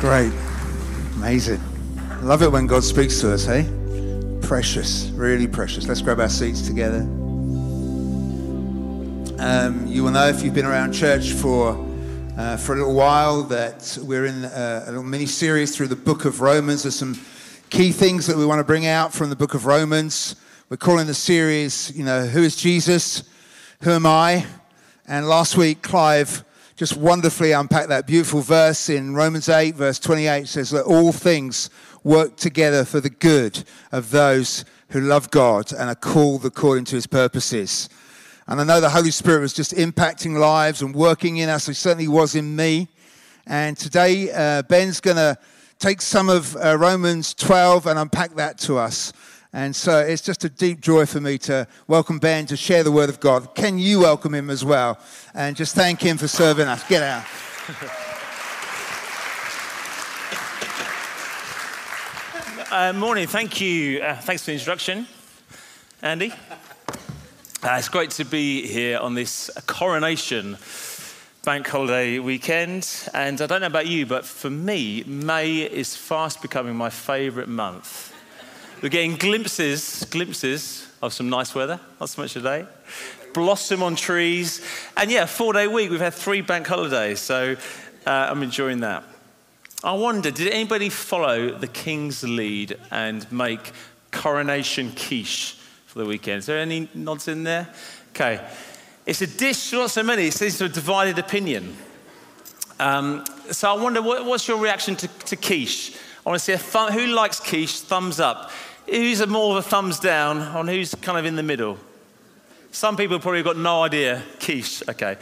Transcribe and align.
Great. 0.00 0.32
Amazing. 1.16 1.60
Love 2.22 2.42
it 2.42 2.52
when 2.52 2.68
God 2.68 2.84
speaks 2.84 3.20
to 3.20 3.32
us, 3.32 3.44
hey? 3.44 3.68
Precious, 4.40 5.10
really 5.10 5.48
precious. 5.48 5.88
Let's 5.88 6.02
grab 6.02 6.20
our 6.20 6.28
seats 6.28 6.62
together. 6.62 7.00
Um, 9.40 9.86
you 9.88 10.04
will 10.04 10.12
know 10.12 10.28
if 10.28 10.44
you've 10.44 10.54
been 10.54 10.66
around 10.66 10.92
church 10.92 11.32
for, 11.32 11.70
uh, 12.38 12.56
for 12.56 12.74
a 12.74 12.76
little 12.76 12.94
while 12.94 13.42
that 13.42 13.98
we're 14.00 14.26
in 14.26 14.44
a, 14.44 14.84
a 14.84 14.86
little 14.86 15.02
mini 15.02 15.26
series 15.26 15.76
through 15.76 15.88
the 15.88 15.96
book 15.96 16.24
of 16.24 16.40
Romans. 16.40 16.84
There's 16.84 16.94
some 16.94 17.18
key 17.68 17.90
things 17.90 18.28
that 18.28 18.36
we 18.36 18.46
want 18.46 18.60
to 18.60 18.64
bring 18.64 18.86
out 18.86 19.12
from 19.12 19.30
the 19.30 19.36
book 19.36 19.54
of 19.54 19.66
Romans. 19.66 20.36
We're 20.68 20.76
calling 20.76 21.08
the 21.08 21.14
series, 21.14 21.90
you 21.96 22.04
know, 22.04 22.24
Who 22.24 22.44
is 22.44 22.54
Jesus? 22.54 23.24
Who 23.82 23.90
am 23.90 24.06
I? 24.06 24.46
And 25.08 25.28
last 25.28 25.56
week, 25.56 25.82
Clive 25.82 26.44
just 26.78 26.96
wonderfully 26.96 27.50
unpacked 27.50 27.88
that 27.88 28.06
beautiful 28.06 28.40
verse 28.40 28.88
in 28.88 29.12
Romans 29.12 29.48
8, 29.48 29.74
verse 29.74 29.98
28 29.98 30.46
says 30.46 30.70
that 30.70 30.84
all 30.84 31.10
things 31.10 31.70
work 32.04 32.36
together 32.36 32.84
for 32.84 33.00
the 33.00 33.10
good 33.10 33.64
of 33.90 34.12
those 34.12 34.64
who 34.90 35.00
love 35.00 35.28
God 35.32 35.72
and 35.72 35.90
are 35.90 35.96
called 35.96 36.44
according 36.44 36.84
to 36.84 36.94
his 36.94 37.08
purposes. 37.08 37.88
And 38.46 38.60
I 38.60 38.64
know 38.64 38.80
the 38.80 38.90
Holy 38.90 39.10
Spirit 39.10 39.40
was 39.40 39.52
just 39.52 39.72
impacting 39.72 40.38
lives 40.38 40.80
and 40.80 40.94
working 40.94 41.38
in 41.38 41.48
us. 41.48 41.66
He 41.66 41.74
certainly 41.74 42.06
was 42.06 42.36
in 42.36 42.54
me. 42.54 42.86
And 43.48 43.76
today, 43.76 44.30
uh, 44.30 44.62
Ben's 44.62 45.00
going 45.00 45.16
to 45.16 45.36
take 45.80 46.00
some 46.00 46.28
of 46.28 46.54
uh, 46.54 46.78
Romans 46.78 47.34
12 47.34 47.88
and 47.88 47.98
unpack 47.98 48.36
that 48.36 48.56
to 48.58 48.78
us. 48.78 49.12
And 49.52 49.74
so 49.74 50.00
it's 50.00 50.20
just 50.20 50.44
a 50.44 50.48
deep 50.48 50.80
joy 50.80 51.06
for 51.06 51.20
me 51.20 51.38
to 51.38 51.66
welcome 51.86 52.18
Ben 52.18 52.44
to 52.46 52.56
share 52.56 52.84
the 52.84 52.92
word 52.92 53.08
of 53.08 53.18
God. 53.18 53.54
Can 53.54 53.78
you 53.78 54.00
welcome 54.00 54.34
him 54.34 54.50
as 54.50 54.64
well? 54.64 54.98
And 55.34 55.56
just 55.56 55.74
thank 55.74 56.00
him 56.00 56.18
for 56.18 56.28
serving 56.28 56.68
us. 56.68 56.86
Get 56.86 57.02
out. 57.02 57.24
Uh, 62.70 62.92
morning, 62.92 63.26
thank 63.26 63.62
you. 63.62 64.00
Uh, 64.00 64.14
thanks 64.16 64.42
for 64.42 64.50
the 64.50 64.52
introduction, 64.52 65.06
Andy. 66.02 66.30
Uh, 67.62 67.76
it's 67.78 67.88
great 67.88 68.10
to 68.10 68.26
be 68.26 68.66
here 68.66 68.98
on 68.98 69.14
this 69.14 69.50
coronation 69.66 70.58
bank 71.44 71.66
holiday 71.66 72.18
weekend. 72.18 73.08
And 73.14 73.40
I 73.40 73.46
don't 73.46 73.62
know 73.62 73.68
about 73.68 73.86
you, 73.86 74.04
but 74.04 74.26
for 74.26 74.50
me, 74.50 75.02
May 75.06 75.62
is 75.62 75.96
fast 75.96 76.42
becoming 76.42 76.76
my 76.76 76.90
favourite 76.90 77.48
month. 77.48 78.14
We're 78.80 78.90
getting 78.90 79.16
glimpses, 79.16 80.04
glimpses 80.04 80.86
of 81.02 81.12
some 81.12 81.28
nice 81.28 81.52
weather, 81.52 81.80
not 81.98 82.10
so 82.10 82.22
much 82.22 82.34
today. 82.34 82.64
Blossom 83.34 83.82
on 83.82 83.96
trees. 83.96 84.64
And 84.96 85.10
yeah, 85.10 85.26
four 85.26 85.52
day 85.52 85.66
week. 85.66 85.90
We've 85.90 85.98
had 85.98 86.14
three 86.14 86.42
bank 86.42 86.68
holidays, 86.68 87.18
so 87.18 87.56
uh, 88.06 88.10
I'm 88.10 88.40
enjoying 88.44 88.80
that. 88.80 89.02
I 89.82 89.94
wonder, 89.94 90.30
did 90.30 90.46
anybody 90.46 90.90
follow 90.90 91.50
the 91.50 91.66
King's 91.66 92.22
lead 92.22 92.76
and 92.92 93.30
make 93.32 93.72
coronation 94.12 94.92
quiche 94.92 95.56
for 95.86 95.98
the 95.98 96.04
weekend? 96.04 96.38
Is 96.38 96.46
there 96.46 96.58
any 96.58 96.88
nods 96.94 97.26
in 97.26 97.42
there? 97.42 97.68
Okay. 98.10 98.46
It's 99.06 99.22
a 99.22 99.26
dish, 99.26 99.72
not 99.72 99.90
so 99.90 100.04
many. 100.04 100.28
It 100.28 100.34
seems 100.34 100.58
to 100.58 100.64
have 100.64 100.72
divided 100.72 101.18
opinion. 101.18 101.76
Um, 102.78 103.24
so 103.50 103.74
I 103.74 103.82
wonder, 103.82 104.02
what, 104.02 104.24
what's 104.24 104.46
your 104.46 104.58
reaction 104.58 104.94
to, 104.96 105.08
to 105.08 105.34
quiche? 105.34 105.96
I 106.28 106.30
want 106.30 106.40
to 106.40 106.44
see 106.44 106.52
a 106.52 106.58
thumb, 106.58 106.92
who 106.92 107.06
likes 107.06 107.40
quiche? 107.40 107.80
Thumbs 107.80 108.20
up. 108.20 108.50
Who's 108.84 109.26
more 109.26 109.56
of 109.56 109.64
a 109.64 109.66
thumbs 109.66 109.98
down 109.98 110.42
on 110.42 110.68
who's 110.68 110.94
kind 110.96 111.18
of 111.18 111.24
in 111.24 111.36
the 111.36 111.42
middle? 111.42 111.78
Some 112.70 112.98
people 112.98 113.18
probably 113.18 113.42
got 113.42 113.56
no 113.56 113.84
idea. 113.84 114.22
Quiche, 114.38 114.82
okay. 114.90 115.16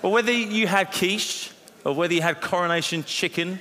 But 0.00 0.10
whether 0.10 0.30
you 0.30 0.68
had 0.68 0.92
quiche 0.92 1.50
or 1.84 1.96
whether 1.96 2.14
you 2.14 2.22
had 2.22 2.40
coronation 2.40 3.02
chicken 3.02 3.58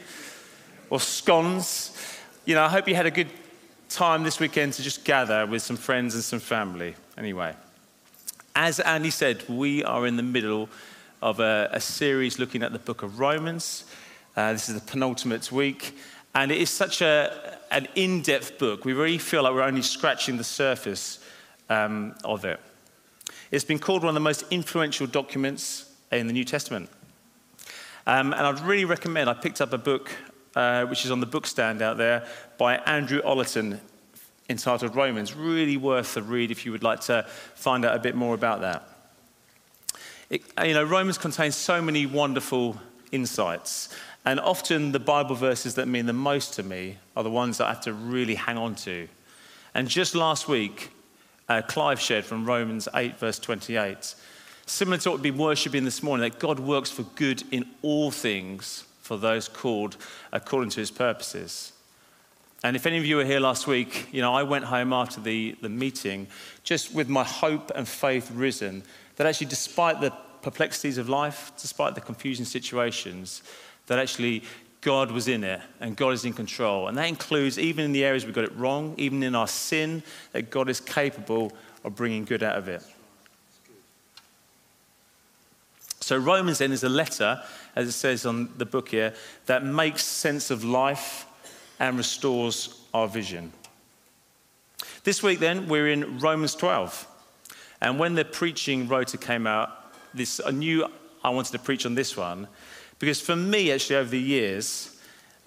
or 0.92 1.00
scones, 1.00 1.98
you 2.46 2.54
know, 2.54 2.62
I 2.62 2.70
hope 2.70 2.88
you 2.88 2.94
had 2.94 3.08
a 3.08 3.12
good 3.12 3.30
time 3.90 4.22
this 4.22 4.40
weekend 4.40 4.74
to 4.74 4.84
just 4.84 5.04
gather 5.04 5.48
with 5.48 5.64
some 5.64 5.78
friends 5.78 6.14
and 6.14 6.24
some 6.24 6.40
family. 6.40 6.94
Anyway, 7.18 7.56
as 8.56 8.80
Andy 8.80 9.10
said, 9.10 9.44
we 9.50 9.84
are 9.86 10.06
in 10.06 10.18
the 10.18 10.24
middle 10.38 10.70
of 11.20 11.40
a, 11.40 11.68
a 11.72 11.80
series 11.82 12.38
looking 12.38 12.62
at 12.62 12.74
the 12.74 12.80
book 12.80 13.02
of 13.02 13.20
Romans. 13.20 13.86
Uh, 14.38 14.54
this 14.54 14.70
is 14.70 14.76
the 14.76 14.86
penultimate 14.86 15.52
week. 15.52 15.96
And 16.34 16.52
it 16.52 16.60
is 16.60 16.70
such 16.70 17.02
a, 17.02 17.58
an 17.72 17.88
in 17.96 18.22
depth 18.22 18.58
book. 18.58 18.86
We 18.86 18.94
really 18.94 19.18
feel 19.18 19.44
like 19.44 19.54
we're 19.54 19.64
only 19.64 19.82
scratching 19.82 20.38
the 20.38 20.44
surface 20.44 21.20
um, 21.70 22.16
of 22.24 22.46
it. 22.46 22.60
It's 23.52 23.66
been 23.66 23.80
called 23.80 24.04
one 24.04 24.10
of 24.10 24.14
the 24.14 24.22
most 24.22 24.46
influential 24.50 25.08
documents 25.08 25.92
in 26.12 26.28
the 26.28 26.34
New 26.34 26.46
Testament. 26.46 26.90
Um, 28.08 28.34
and 28.34 28.42
I'd 28.42 28.60
really 28.62 28.86
recommend, 28.86 29.30
I 29.30 29.34
picked 29.34 29.62
up 29.62 29.74
a 29.74 29.78
book 29.78 30.10
uh, 30.56 30.86
which 30.86 31.06
is 31.06 31.12
on 31.12 31.20
the 31.20 31.28
bookstand 31.28 31.82
out 31.82 31.98
there 31.98 32.28
by 32.58 32.76
Andrew 32.78 33.22
Ollerton 33.22 33.80
entitled 34.50 34.96
Romans. 34.96 35.34
Really 35.34 35.78
worth 35.78 36.18
a 36.18 36.22
read 36.22 36.52
if 36.52 36.66
you 36.66 36.72
would 36.72 36.84
like 36.84 37.02
to 37.02 37.26
find 37.56 37.86
out 37.86 37.96
a 37.96 38.00
bit 38.00 38.16
more 38.16 38.34
about 38.34 38.62
that. 38.62 38.88
It, 40.30 40.44
you 40.66 40.74
know, 40.74 40.84
Romans 40.84 41.18
contains 41.18 41.56
so 41.56 41.82
many 41.82 42.06
wonderful 42.06 42.80
insights. 43.12 43.90
And 44.26 44.40
often 44.40 44.92
the 44.92 45.00
Bible 45.00 45.36
verses 45.36 45.76
that 45.76 45.88
mean 45.88 46.06
the 46.06 46.14
most 46.14 46.54
to 46.56 46.64
me 46.64 46.98
are 47.16 47.24
the 47.24 47.32
ones 47.32 47.58
that 47.58 47.66
I 47.66 47.70
have 47.70 47.82
to 47.82 47.94
really 47.94 48.36
hang 48.36 48.58
on 48.58 48.76
to. 48.76 49.08
And 49.74 49.88
just 49.88 50.16
last 50.16 50.48
week, 50.48 50.92
uh, 51.50 51.62
Clive 51.62 52.00
shared 52.00 52.26
from 52.26 52.46
Romans 52.46 52.88
8, 52.94 53.18
verse 53.18 53.40
28, 53.40 54.16
similar 54.66 54.98
to 55.00 55.10
what 55.10 55.22
we've 55.22 55.34
been 55.34 55.42
worshipping 55.42 55.86
this 55.86 56.04
morning, 56.04 56.30
that 56.30 56.40
God 56.40 56.60
works 56.60 56.92
for 56.92 57.04
good 57.16 57.44
in 57.52 57.66
all 57.82 58.12
things 58.12 58.86
for 59.02 59.18
those 59.18 59.48
called 59.48 59.98
according 60.32 60.70
to 60.72 60.80
his 60.80 60.92
purposes. 60.92 61.74
And 62.64 62.76
if 62.76 62.86
any 62.86 62.98
of 63.00 63.06
you 63.06 63.16
were 63.16 63.26
here 63.26 63.40
last 63.40 63.66
week, 63.66 64.08
you 64.12 64.22
know, 64.22 64.34
I 64.34 64.44
went 64.44 64.66
home 64.66 64.94
after 64.94 65.20
the, 65.20 65.56
the 65.62 65.70
meeting 65.70 66.28
just 66.64 66.94
with 66.94 67.10
my 67.10 67.24
hope 67.24 67.72
and 67.74 67.88
faith 67.88 68.30
risen 68.32 68.84
that 69.16 69.26
actually, 69.26 69.48
despite 69.48 70.00
the 70.00 70.14
perplexities 70.42 70.98
of 70.98 71.10
life, 71.10 71.52
despite 71.58 71.96
the 71.96 72.02
confusing 72.02 72.46
situations, 72.46 73.44
that 73.88 74.00
actually 74.00 74.44
God 74.82 75.12
was 75.12 75.28
in 75.28 75.44
it 75.44 75.62
and 75.80 75.96
God 75.96 76.10
is 76.10 76.26
in 76.26 76.34
control. 76.34 76.88
And 76.88 76.98
that 76.98 77.08
includes, 77.08 77.60
even 77.60 77.86
in 77.86 77.92
the 77.92 78.04
areas 78.04 78.26
we 78.26 78.32
got 78.32 78.44
it 78.44 78.56
wrong, 78.56 78.96
even 78.98 79.24
in 79.24 79.36
our 79.36 79.48
sin, 79.48 80.04
that 80.32 80.50
God 80.50 80.70
is 80.70 80.80
capable 80.80 81.54
of 81.84 81.96
bringing 81.96 82.26
good 82.26 82.44
out 82.44 82.58
of 82.58 82.68
it. 82.68 82.84
So, 86.00 86.18
Romans 86.18 86.58
then 86.58 86.72
is 86.72 86.84
a 86.84 86.90
letter, 86.90 87.42
as 87.76 87.88
it 87.88 87.92
says 87.92 88.26
on 88.26 88.50
the 88.58 88.66
book 88.66 88.90
here, 88.90 89.14
that 89.46 89.64
makes 89.64 90.04
sense 90.04 90.50
of 90.50 90.64
life 90.64 91.26
and 91.80 91.96
restores 91.96 92.82
our 92.94 93.08
vision. 93.08 93.54
This 95.04 95.22
week, 95.22 95.40
then, 95.40 95.68
we're 95.68 95.90
in 95.90 96.20
Romans 96.20 96.56
12. 96.56 97.08
And 97.82 98.00
when 98.00 98.16
the 98.16 98.26
preaching 98.26 98.88
rota 98.88 99.18
came 99.18 99.48
out, 99.48 99.81
this, 100.14 100.42
I 100.46 100.52
knew 100.52 100.86
I 101.24 101.30
wanted 101.30 101.52
to 101.54 101.60
preach 101.60 101.86
on 101.86 101.96
this 101.96 102.18
one 102.18 102.48
because 103.00 103.20
for 103.20 103.36
me, 103.36 103.72
actually, 103.72 103.96
over 103.96 104.10
the 104.10 104.20
years, 104.20 104.96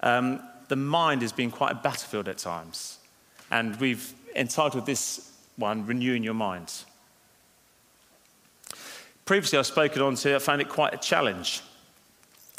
um, 0.01 0.41
the 0.67 0.75
mind 0.75 1.21
has 1.21 1.31
been 1.31 1.51
quite 1.51 1.71
a 1.71 1.75
battlefield 1.75 2.27
at 2.27 2.37
times. 2.37 2.97
And 3.51 3.75
we've 3.79 4.13
entitled 4.35 4.85
this 4.85 5.31
one, 5.55 5.85
Renewing 5.85 6.23
Your 6.23 6.33
Mind. 6.33 6.73
Previously, 9.25 9.57
I've 9.57 9.65
spoken 9.65 10.01
on 10.01 10.15
to, 10.15 10.35
I 10.35 10.39
found 10.39 10.61
it 10.61 10.69
quite 10.69 10.93
a 10.93 10.97
challenge. 10.97 11.61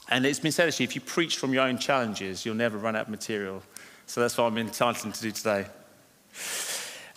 And 0.08 0.24
it's 0.24 0.38
been 0.38 0.52
said 0.52 0.68
actually, 0.68 0.84
if 0.84 0.94
you 0.94 1.00
preach 1.00 1.36
from 1.36 1.52
your 1.52 1.64
own 1.64 1.78
challenges, 1.78 2.46
you'll 2.46 2.54
never 2.54 2.78
run 2.78 2.96
out 2.96 3.02
of 3.02 3.08
material. 3.08 3.62
So 4.06 4.20
that's 4.20 4.38
what 4.38 4.44
I'm 4.44 4.58
entitled 4.58 5.14
to 5.14 5.20
do 5.20 5.30
today. 5.30 5.66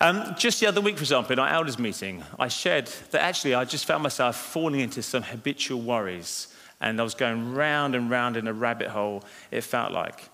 Um, 0.02 0.34
just 0.38 0.62
the 0.62 0.68
other 0.68 0.80
week, 0.80 0.96
for 0.96 1.04
example, 1.04 1.34
in 1.34 1.40
our 1.40 1.50
elders' 1.50 1.78
meeting, 1.78 2.24
I 2.40 2.48
shared 2.48 2.88
that 3.12 3.22
actually 3.22 3.54
I 3.54 3.66
just 3.66 3.86
found 3.86 4.02
myself 4.02 4.38
falling 4.38 4.80
into 4.80 5.02
some 5.02 5.24
habitual 5.24 5.82
worries 5.82 6.48
and 6.80 7.00
I 7.00 7.04
was 7.04 7.14
going 7.14 7.54
round 7.54 7.96
and 7.96 8.10
round 8.10 8.38
in 8.38 8.48
a 8.48 8.54
rabbit 8.54 8.88
hole, 8.88 9.24
it 9.52 9.62
felt 9.62 9.92
like, 9.92 10.30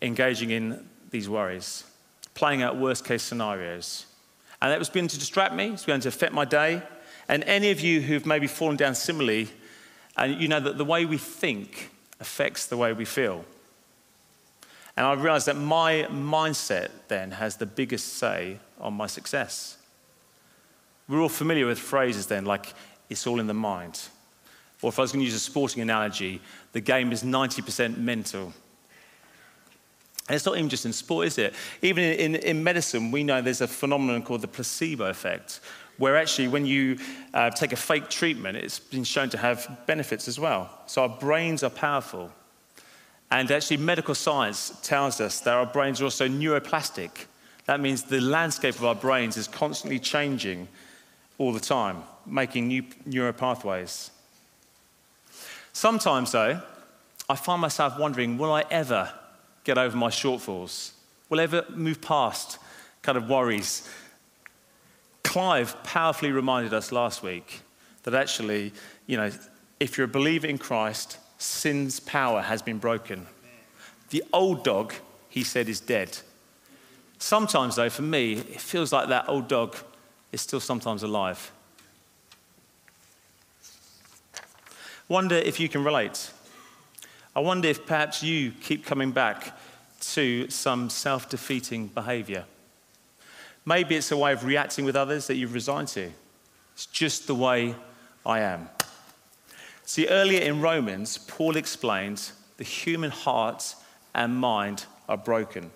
engaging 0.00 0.50
in 0.50 0.84
these 1.10 1.28
worries, 1.28 1.84
playing 2.34 2.62
out 2.62 2.76
worst 2.76 3.04
case 3.04 3.22
scenarios. 3.22 4.06
And 4.60 4.72
that 4.72 4.78
was 4.78 4.88
beginning 4.88 5.10
to 5.10 5.18
distract 5.18 5.54
me, 5.54 5.68
it's 5.68 5.84
going 5.84 6.00
to 6.00 6.08
affect 6.08 6.32
my 6.32 6.44
day. 6.44 6.82
And 7.28 7.44
any 7.44 7.70
of 7.70 7.80
you 7.80 8.00
who've 8.00 8.26
maybe 8.26 8.48
fallen 8.48 8.76
down 8.76 8.96
similarly, 8.96 9.48
and 10.16 10.40
you 10.40 10.48
know 10.48 10.60
that 10.60 10.76
the 10.76 10.84
way 10.84 11.04
we 11.04 11.18
think 11.18 11.90
affects 12.18 12.66
the 12.66 12.76
way 12.76 12.92
we 12.92 13.04
feel. 13.04 13.44
And 14.96 15.06
I 15.06 15.14
realized 15.14 15.46
that 15.46 15.56
my 15.56 16.06
mindset 16.10 16.90
then 17.08 17.30
has 17.30 17.56
the 17.56 17.66
biggest 17.66 18.14
say 18.14 18.58
on 18.80 18.94
my 18.94 19.06
success. 19.06 19.78
We're 21.08 21.20
all 21.20 21.28
familiar 21.28 21.66
with 21.66 21.78
phrases 21.78 22.26
then 22.26 22.44
like, 22.44 22.74
it's 23.08 23.26
all 23.26 23.40
in 23.40 23.46
the 23.46 23.54
mind. 23.54 24.00
Or 24.82 24.88
if 24.88 24.98
I 24.98 25.02
was 25.02 25.12
going 25.12 25.20
to 25.20 25.24
use 25.24 25.34
a 25.34 25.38
sporting 25.38 25.82
analogy, 25.82 26.40
the 26.72 26.80
game 26.80 27.12
is 27.12 27.22
90% 27.22 27.98
mental. 27.98 28.52
And 30.28 30.36
it's 30.36 30.46
not 30.46 30.56
even 30.56 30.68
just 30.68 30.86
in 30.86 30.92
sport, 30.92 31.26
is 31.26 31.38
it? 31.38 31.54
Even 31.82 32.04
in, 32.04 32.34
in, 32.34 32.42
in, 32.42 32.64
medicine, 32.64 33.10
we 33.10 33.24
know 33.24 33.40
there's 33.40 33.60
a 33.60 33.68
phenomenon 33.68 34.22
called 34.22 34.40
the 34.40 34.48
placebo 34.48 35.06
effect, 35.06 35.60
where 35.98 36.16
actually, 36.16 36.48
when 36.48 36.64
you 36.64 36.98
uh, 37.34 37.50
take 37.50 37.72
a 37.72 37.76
fake 37.76 38.08
treatment, 38.08 38.56
it's 38.56 38.78
been 38.78 39.04
shown 39.04 39.30
to 39.30 39.38
have 39.38 39.80
benefits 39.86 40.28
as 40.28 40.38
well. 40.38 40.70
So 40.86 41.02
our 41.02 41.08
brains 41.08 41.62
are 41.62 41.70
powerful. 41.70 42.32
And 43.32 43.50
actually, 43.50 43.78
medical 43.78 44.14
science 44.14 44.78
tells 44.82 45.18
us 45.18 45.40
that 45.40 45.54
our 45.54 45.64
brains 45.64 46.02
are 46.02 46.04
also 46.04 46.28
neuroplastic. 46.28 47.24
That 47.64 47.80
means 47.80 48.02
the 48.02 48.20
landscape 48.20 48.74
of 48.74 48.84
our 48.84 48.94
brains 48.94 49.38
is 49.38 49.48
constantly 49.48 49.98
changing 49.98 50.68
all 51.38 51.54
the 51.54 51.58
time, 51.58 52.02
making 52.26 52.68
new 52.68 52.84
neural 53.06 53.32
pathways. 53.32 54.10
Sometimes, 55.72 56.32
though, 56.32 56.60
I 57.26 57.36
find 57.36 57.62
myself 57.62 57.98
wondering 57.98 58.36
will 58.36 58.52
I 58.52 58.64
ever 58.70 59.10
get 59.64 59.78
over 59.78 59.96
my 59.96 60.10
shortfalls? 60.10 60.90
Will 61.30 61.40
I 61.40 61.44
ever 61.44 61.64
move 61.74 62.02
past 62.02 62.58
kind 63.00 63.16
of 63.16 63.30
worries? 63.30 63.88
Clive 65.24 65.82
powerfully 65.84 66.32
reminded 66.32 66.74
us 66.74 66.92
last 66.92 67.22
week 67.22 67.62
that 68.02 68.12
actually, 68.12 68.74
you 69.06 69.16
know, 69.16 69.30
if 69.80 69.96
you're 69.96 70.04
a 70.04 70.18
believer 70.20 70.46
in 70.46 70.58
Christ, 70.58 71.16
sin's 71.42 72.00
power 72.00 72.40
has 72.40 72.62
been 72.62 72.78
broken. 72.78 73.26
The 74.10 74.22
old 74.32 74.64
dog, 74.64 74.94
he 75.28 75.42
said, 75.42 75.68
is 75.68 75.80
dead. 75.80 76.18
Sometimes, 77.18 77.76
though, 77.76 77.90
for 77.90 78.02
me, 78.02 78.34
it 78.34 78.60
feels 78.60 78.92
like 78.92 79.08
that 79.08 79.28
old 79.28 79.48
dog 79.48 79.76
is 80.30 80.40
still 80.40 80.60
sometimes 80.60 81.02
alive. 81.02 81.50
Wonder 85.08 85.36
if 85.36 85.60
you 85.60 85.68
can 85.68 85.84
relate. 85.84 86.30
I 87.34 87.40
wonder 87.40 87.68
if 87.68 87.86
perhaps 87.86 88.22
you 88.22 88.52
keep 88.52 88.84
coming 88.84 89.10
back 89.10 89.58
to 90.00 90.48
some 90.48 90.90
self 90.90 91.28
defeating 91.28 91.88
behavior. 91.88 92.44
Maybe 93.64 93.96
it's 93.96 94.10
a 94.10 94.16
way 94.16 94.32
of 94.32 94.44
reacting 94.44 94.84
with 94.84 94.96
others 94.96 95.26
that 95.28 95.36
you've 95.36 95.54
resigned 95.54 95.88
to. 95.88 96.10
It's 96.74 96.86
just 96.86 97.26
the 97.26 97.34
way 97.34 97.74
I 98.24 98.40
am. 98.40 98.68
See, 99.84 100.06
earlier 100.08 100.40
in 100.40 100.60
Romans, 100.60 101.18
Paul 101.18 101.56
explains 101.56 102.32
the 102.56 102.64
human 102.64 103.10
heart 103.10 103.74
and 104.14 104.36
mind 104.36 104.86
are 105.08 105.16
broken. 105.16 105.70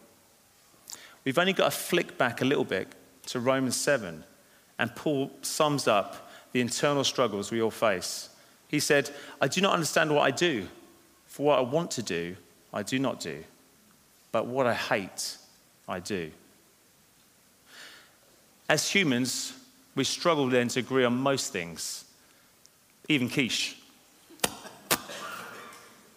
We've 1.25 1.39
only 1.39 1.53
got 1.53 1.73
to 1.73 1.77
flick 1.77 2.17
back 2.17 2.41
a 2.41 2.45
little 2.45 2.65
bit 2.65 2.89
to 3.27 3.41
Romans 3.41 3.77
7, 3.77 4.23
and 4.79 4.95
Paul 4.95 5.33
sums 5.43 5.89
up 5.89 6.31
the 6.53 6.61
internal 6.61 7.03
struggles 7.03 7.51
we 7.51 7.61
all 7.61 7.71
face. 7.71 8.29
He 8.69 8.79
said, 8.79 9.11
I 9.41 9.49
do 9.49 9.61
not 9.61 9.75
understand 9.75 10.15
what 10.15 10.23
I 10.23 10.31
do, 10.31 10.69
for 11.27 11.47
what 11.47 11.59
I 11.59 11.63
want 11.63 11.91
to 11.93 12.03
do, 12.03 12.37
I 12.73 12.83
do 12.83 12.99
not 12.99 13.21
do, 13.21 13.43
but 14.33 14.47
what 14.47 14.67
I 14.67 14.75
hate, 14.75 15.37
I 15.89 15.99
do. 16.01 16.31
As 18.69 18.89
humans, 18.89 19.53
we 19.95 20.05
struggle 20.05 20.49
then 20.49 20.69
to 20.69 20.81
agree 20.81 21.05
on 21.05 21.15
most 21.15 21.53
things, 21.53 22.05
even 23.09 23.29
quiche. 23.29 23.77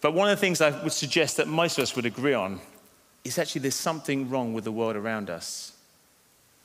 But 0.00 0.14
one 0.14 0.30
of 0.30 0.36
the 0.36 0.40
things 0.40 0.60
I 0.60 0.70
would 0.82 0.92
suggest 0.92 1.36
that 1.36 1.46
most 1.46 1.78
of 1.78 1.82
us 1.82 1.94
would 1.94 2.06
agree 2.06 2.34
on 2.34 2.60
is 3.24 3.38
actually 3.38 3.62
there's 3.62 3.74
something 3.74 4.30
wrong 4.30 4.54
with 4.54 4.64
the 4.64 4.72
world 4.72 4.96
around 4.96 5.28
us. 5.28 5.72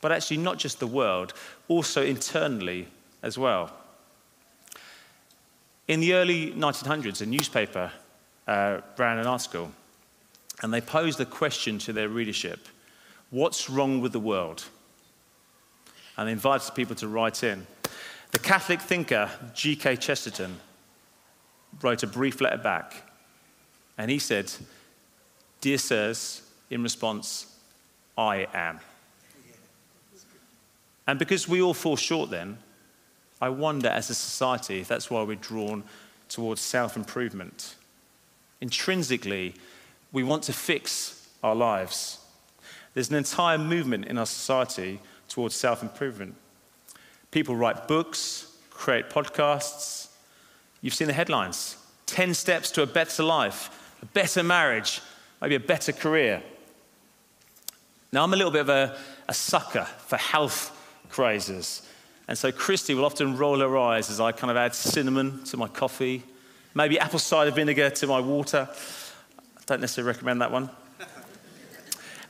But 0.02 0.12
actually, 0.12 0.38
not 0.38 0.58
just 0.58 0.80
the 0.80 0.88
world, 0.88 1.34
also 1.68 2.04
internally 2.04 2.88
as 3.22 3.38
well. 3.38 3.74
In 5.88 6.00
the 6.00 6.14
early 6.14 6.52
1900s, 6.52 7.22
a 7.22 7.26
newspaper 7.26 7.92
uh, 8.48 8.82
ran 8.98 9.18
an 9.18 9.28
article, 9.28 9.72
and 10.62 10.74
they 10.74 10.82
posed 10.82 11.20
a 11.20 11.26
question 11.26 11.78
to 11.80 11.94
their 11.94 12.10
readership 12.10 12.68
What's 13.32 13.70
wrong 13.70 14.02
with 14.02 14.14
the 14.14 14.20
world? 14.20 14.64
And 16.16 16.28
they 16.28 16.32
invited 16.32 16.74
people 16.76 16.96
to 16.98 17.08
write 17.08 17.44
in. 17.44 17.68
The 18.32 18.40
Catholic 18.40 18.80
thinker 18.80 19.30
G.K. 19.54 19.98
Chesterton 19.98 20.60
wrote 21.82 22.04
a 22.04 22.08
brief 22.08 22.40
letter 22.40 22.58
back 22.58 23.04
and 23.98 24.12
he 24.12 24.20
said, 24.20 24.52
Dear 25.62 25.78
sirs, 25.78 26.42
in 26.70 26.84
response, 26.84 27.56
I 28.18 28.48
am. 28.54 28.80
And 31.08 31.20
because 31.20 31.48
we 31.48 31.62
all 31.62 31.74
fall 31.74 31.96
short 31.96 32.30
then, 32.30 32.58
I 33.42 33.50
wonder 33.50 33.90
as 33.90 34.10
a 34.10 34.16
society 34.16 34.80
if 34.80 34.88
that's 34.88 35.10
why 35.10 35.22
we're 35.24 35.36
drawn 35.36 35.84
towards 36.30 36.62
self 36.62 36.96
improvement. 36.96 37.76
Intrinsically, 38.62 39.54
we 40.12 40.24
want 40.24 40.44
to 40.44 40.54
fix 40.54 41.28
our 41.44 41.56
lives. 41.56 42.20
There's 42.94 43.10
an 43.10 43.16
entire 43.16 43.58
movement 43.58 44.06
in 44.06 44.18
our 44.18 44.26
society 44.26 45.00
towards 45.28 45.56
self 45.56 45.84
improvement. 45.84 46.36
People 47.32 47.56
write 47.56 47.88
books, 47.88 48.52
create 48.70 49.10
podcasts. 49.10 50.08
You've 50.82 50.94
seen 50.94 51.08
the 51.08 51.14
headlines 51.14 51.78
10 52.06 52.34
steps 52.34 52.72
to 52.72 52.82
a 52.82 52.88
better 52.88 53.24
life 53.24 53.85
a 54.06 54.14
better 54.14 54.44
marriage, 54.44 55.02
maybe 55.42 55.56
a 55.56 55.60
better 55.60 55.92
career. 55.92 56.44
Now, 58.12 58.24
I'm 58.24 58.34
a 58.34 58.36
little 58.36 58.52
bit 58.52 58.62
of 58.62 58.70
a, 58.70 58.96
a 59.28 59.34
sucker 59.34 59.86
for 60.06 60.18
health 60.18 60.72
crazes. 61.10 61.82
And 62.28 62.38
so 62.38 62.52
Christy 62.52 62.94
will 62.94 63.06
often 63.06 63.36
roll 63.36 63.60
her 63.60 63.78
eyes 63.78 64.12
as 64.12 64.20
I 64.20 64.32
kind 64.32 64.52
of 64.52 64.58
add 64.58 64.76
cinnamon 64.76 65.44
to 65.46 65.58
my 65.58 65.68
coffee, 65.68 66.24
maybe 66.76 67.00
apple 67.00 67.20
cider 67.20 67.50
vinegar 67.50 67.90
to 67.90 68.08
my 68.08 68.20
water. 68.20 68.70
I 69.58 69.62
don't 69.66 69.82
necessarily 69.82 70.14
recommend 70.14 70.42
that 70.42 70.52
one. 70.52 70.70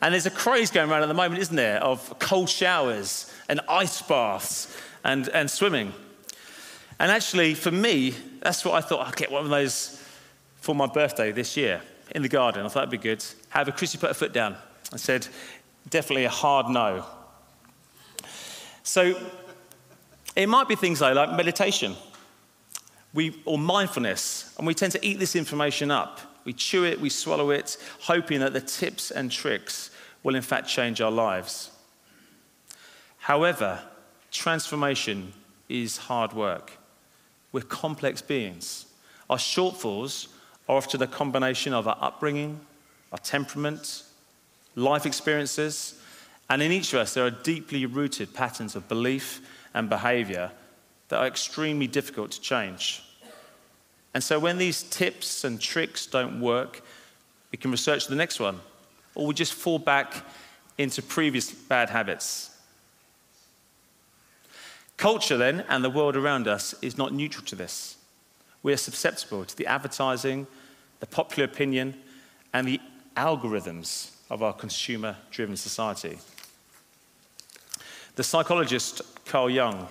And 0.01 0.13
there's 0.13 0.25
a 0.25 0.31
craze 0.31 0.71
going 0.71 0.89
around 0.89 1.03
at 1.03 1.07
the 1.07 1.13
moment, 1.13 1.41
isn't 1.41 1.55
there, 1.55 1.83
of 1.83 2.19
cold 2.19 2.49
showers 2.49 3.33
and 3.49 3.59
ice 3.67 4.01
baths 4.01 4.75
and, 5.03 5.27
and 5.29 5.51
swimming. 5.51 5.93
And 6.99 7.11
actually, 7.11 7.53
for 7.53 7.71
me, 7.71 8.13
that's 8.41 8.63
what 8.63 8.75
I 8.75 8.81
thought 8.81 9.05
I'd 9.07 9.15
get 9.17 9.31
one 9.31 9.43
of 9.43 9.49
those 9.49 10.01
for 10.65 10.73
my 10.73 10.87
birthday 10.87 11.31
this 11.31 11.55
year 11.55 11.79
in 12.15 12.23
the 12.23 12.27
garden. 12.27 12.65
I 12.65 12.69
thought 12.69 12.87
it'd 12.87 12.89
be 12.89 12.97
good. 12.97 13.23
However, 13.49 13.71
Chrissy 13.71 13.99
put 13.99 14.07
her 14.07 14.15
foot 14.15 14.33
down 14.33 14.55
and 14.89 14.99
said, 14.99 15.27
definitely 15.91 16.25
a 16.25 16.29
hard 16.29 16.69
no. 16.69 17.05
So 18.81 19.15
it 20.35 20.49
might 20.49 20.67
be 20.67 20.75
things 20.75 21.01
like, 21.01 21.13
like 21.13 21.33
meditation 21.33 21.95
we, 23.13 23.39
or 23.45 23.59
mindfulness, 23.59 24.55
and 24.57 24.65
we 24.65 24.73
tend 24.73 24.91
to 24.93 25.05
eat 25.05 25.19
this 25.19 25.35
information 25.35 25.91
up. 25.91 26.19
We 26.45 26.53
chew 26.53 26.83
it, 26.83 26.99
we 26.99 27.09
swallow 27.09 27.51
it, 27.51 27.77
hoping 28.01 28.39
that 28.39 28.53
the 28.53 28.59
tips 28.59 29.11
and 29.11 29.31
tricks 29.31 29.91
will 30.23 30.33
in 30.33 30.41
fact 30.41 30.67
change 30.67 30.99
our 30.99 31.11
lives. 31.11 31.69
However, 33.19 33.83
transformation 34.31 35.31
is 35.69 35.97
hard 35.97 36.33
work. 36.33 36.71
We're 37.51 37.61
complex 37.61 38.23
beings. 38.23 38.87
Our 39.29 39.37
shortfalls 39.37 40.29
are 40.67 40.77
often 40.77 41.01
a 41.01 41.07
combination 41.07 41.73
of 41.73 41.87
our 41.87 41.97
upbringing, 42.01 42.59
our 43.11 43.17
temperament, 43.19 44.03
life 44.75 45.05
experiences, 45.05 45.99
and 46.49 46.61
in 46.61 46.71
each 46.71 46.93
of 46.93 46.99
us, 46.99 47.13
there 47.13 47.25
are 47.25 47.31
deeply 47.31 47.85
rooted 47.85 48.33
patterns 48.33 48.75
of 48.75 48.87
belief 48.87 49.41
and 49.73 49.89
behavior 49.89 50.51
that 51.09 51.19
are 51.19 51.27
extremely 51.27 51.87
difficult 51.87 52.31
to 52.31 52.41
change. 52.41 53.03
And 54.13 54.23
so, 54.23 54.39
when 54.39 54.57
these 54.57 54.83
tips 54.83 55.43
and 55.43 55.59
tricks 55.59 56.05
don't 56.05 56.39
work, 56.39 56.81
we 57.51 57.57
can 57.57 57.71
research 57.71 58.07
the 58.07 58.15
next 58.15 58.39
one, 58.39 58.59
or 59.13 59.27
we 59.27 59.33
just 59.33 59.53
fall 59.53 59.79
back 59.79 60.13
into 60.77 61.01
previous 61.01 61.51
bad 61.51 61.89
habits. 61.89 62.51
Culture, 64.97 65.37
then, 65.37 65.65
and 65.67 65.83
the 65.83 65.89
world 65.89 66.15
around 66.15 66.47
us 66.47 66.73
is 66.81 66.97
not 66.97 67.13
neutral 67.13 67.45
to 67.45 67.55
this 67.55 67.97
we 68.65 68.73
are 68.73 68.77
susceptible 68.77 69.45
to 69.45 69.55
the 69.55 69.67
advertising, 69.67 70.47
the 70.99 71.05
popular 71.05 71.47
opinion, 71.47 71.93
and 72.51 72.67
the 72.67 72.81
algorithms 73.15 74.09
of 74.31 74.41
our 74.41 74.53
consumer 74.53 75.15
driven 75.29 75.55
society. 75.55 76.17
The 78.15 78.23
psychologist 78.23 79.03
Carl 79.25 79.51
Jung 79.51 79.87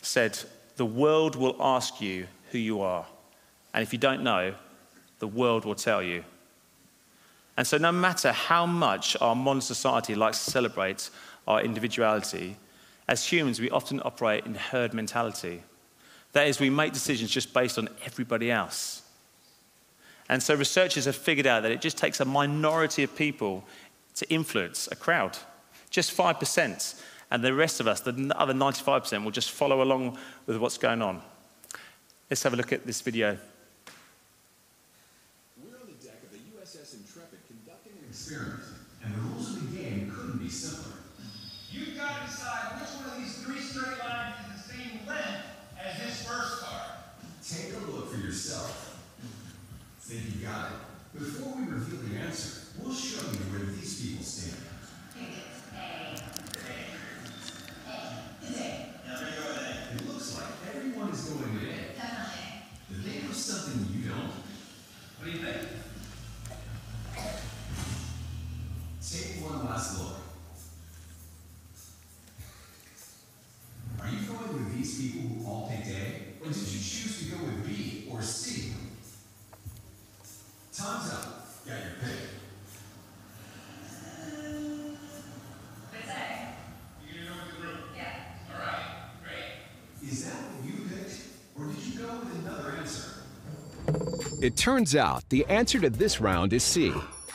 said, 0.00 0.38
The 0.76 0.86
world 0.86 1.36
will 1.36 1.54
ask 1.60 2.00
you 2.00 2.26
who 2.50 2.56
you 2.56 2.80
are. 2.80 3.04
And 3.74 3.82
if 3.82 3.92
you 3.92 3.98
don't 3.98 4.22
know, 4.22 4.54
the 5.18 5.28
world 5.28 5.66
will 5.66 5.74
tell 5.74 6.02
you. 6.02 6.24
And 7.58 7.66
so, 7.66 7.76
no 7.76 7.92
matter 7.92 8.32
how 8.32 8.64
much 8.64 9.18
our 9.20 9.36
modern 9.36 9.60
society 9.60 10.14
likes 10.14 10.42
to 10.46 10.50
celebrate 10.50 11.10
our 11.46 11.60
individuality, 11.60 12.56
as 13.06 13.26
humans, 13.26 13.60
we 13.60 13.68
often 13.68 14.00
operate 14.02 14.46
in 14.46 14.54
herd 14.54 14.94
mentality. 14.94 15.62
That 16.38 16.46
is, 16.46 16.60
we 16.60 16.70
make 16.70 16.92
decisions 16.92 17.32
just 17.32 17.52
based 17.52 17.78
on 17.78 17.88
everybody 18.04 18.52
else. 18.52 19.02
And 20.28 20.40
so 20.40 20.54
researchers 20.54 21.06
have 21.06 21.16
figured 21.16 21.48
out 21.48 21.64
that 21.64 21.72
it 21.72 21.80
just 21.80 21.98
takes 21.98 22.20
a 22.20 22.24
minority 22.24 23.02
of 23.02 23.16
people 23.16 23.64
to 24.14 24.30
influence 24.30 24.88
a 24.92 24.94
crowd, 24.94 25.36
just 25.90 26.16
5%. 26.16 27.02
And 27.32 27.42
the 27.42 27.52
rest 27.52 27.80
of 27.80 27.88
us, 27.88 27.98
the 28.02 28.32
other 28.36 28.54
95%, 28.54 29.24
will 29.24 29.32
just 29.32 29.50
follow 29.50 29.82
along 29.82 30.16
with 30.46 30.58
what's 30.58 30.78
going 30.78 31.02
on. 31.02 31.22
Let's 32.30 32.44
have 32.44 32.52
a 32.52 32.56
look 32.56 32.72
at 32.72 32.86
this 32.86 33.00
video. 33.00 33.36
God. 50.48 50.72
Before 51.14 51.54
we 51.56 51.66
reveal 51.66 52.00
the 52.08 52.24
answer, 52.24 52.60
we'll 52.80 52.94
show 52.94 53.17
It 94.48 94.56
turns 94.56 94.96
out 94.96 95.28
the 95.28 95.44
answer 95.50 95.78
to 95.78 95.90
this 95.90 96.22
round 96.22 96.54
is 96.54 96.64
C. 96.64 96.90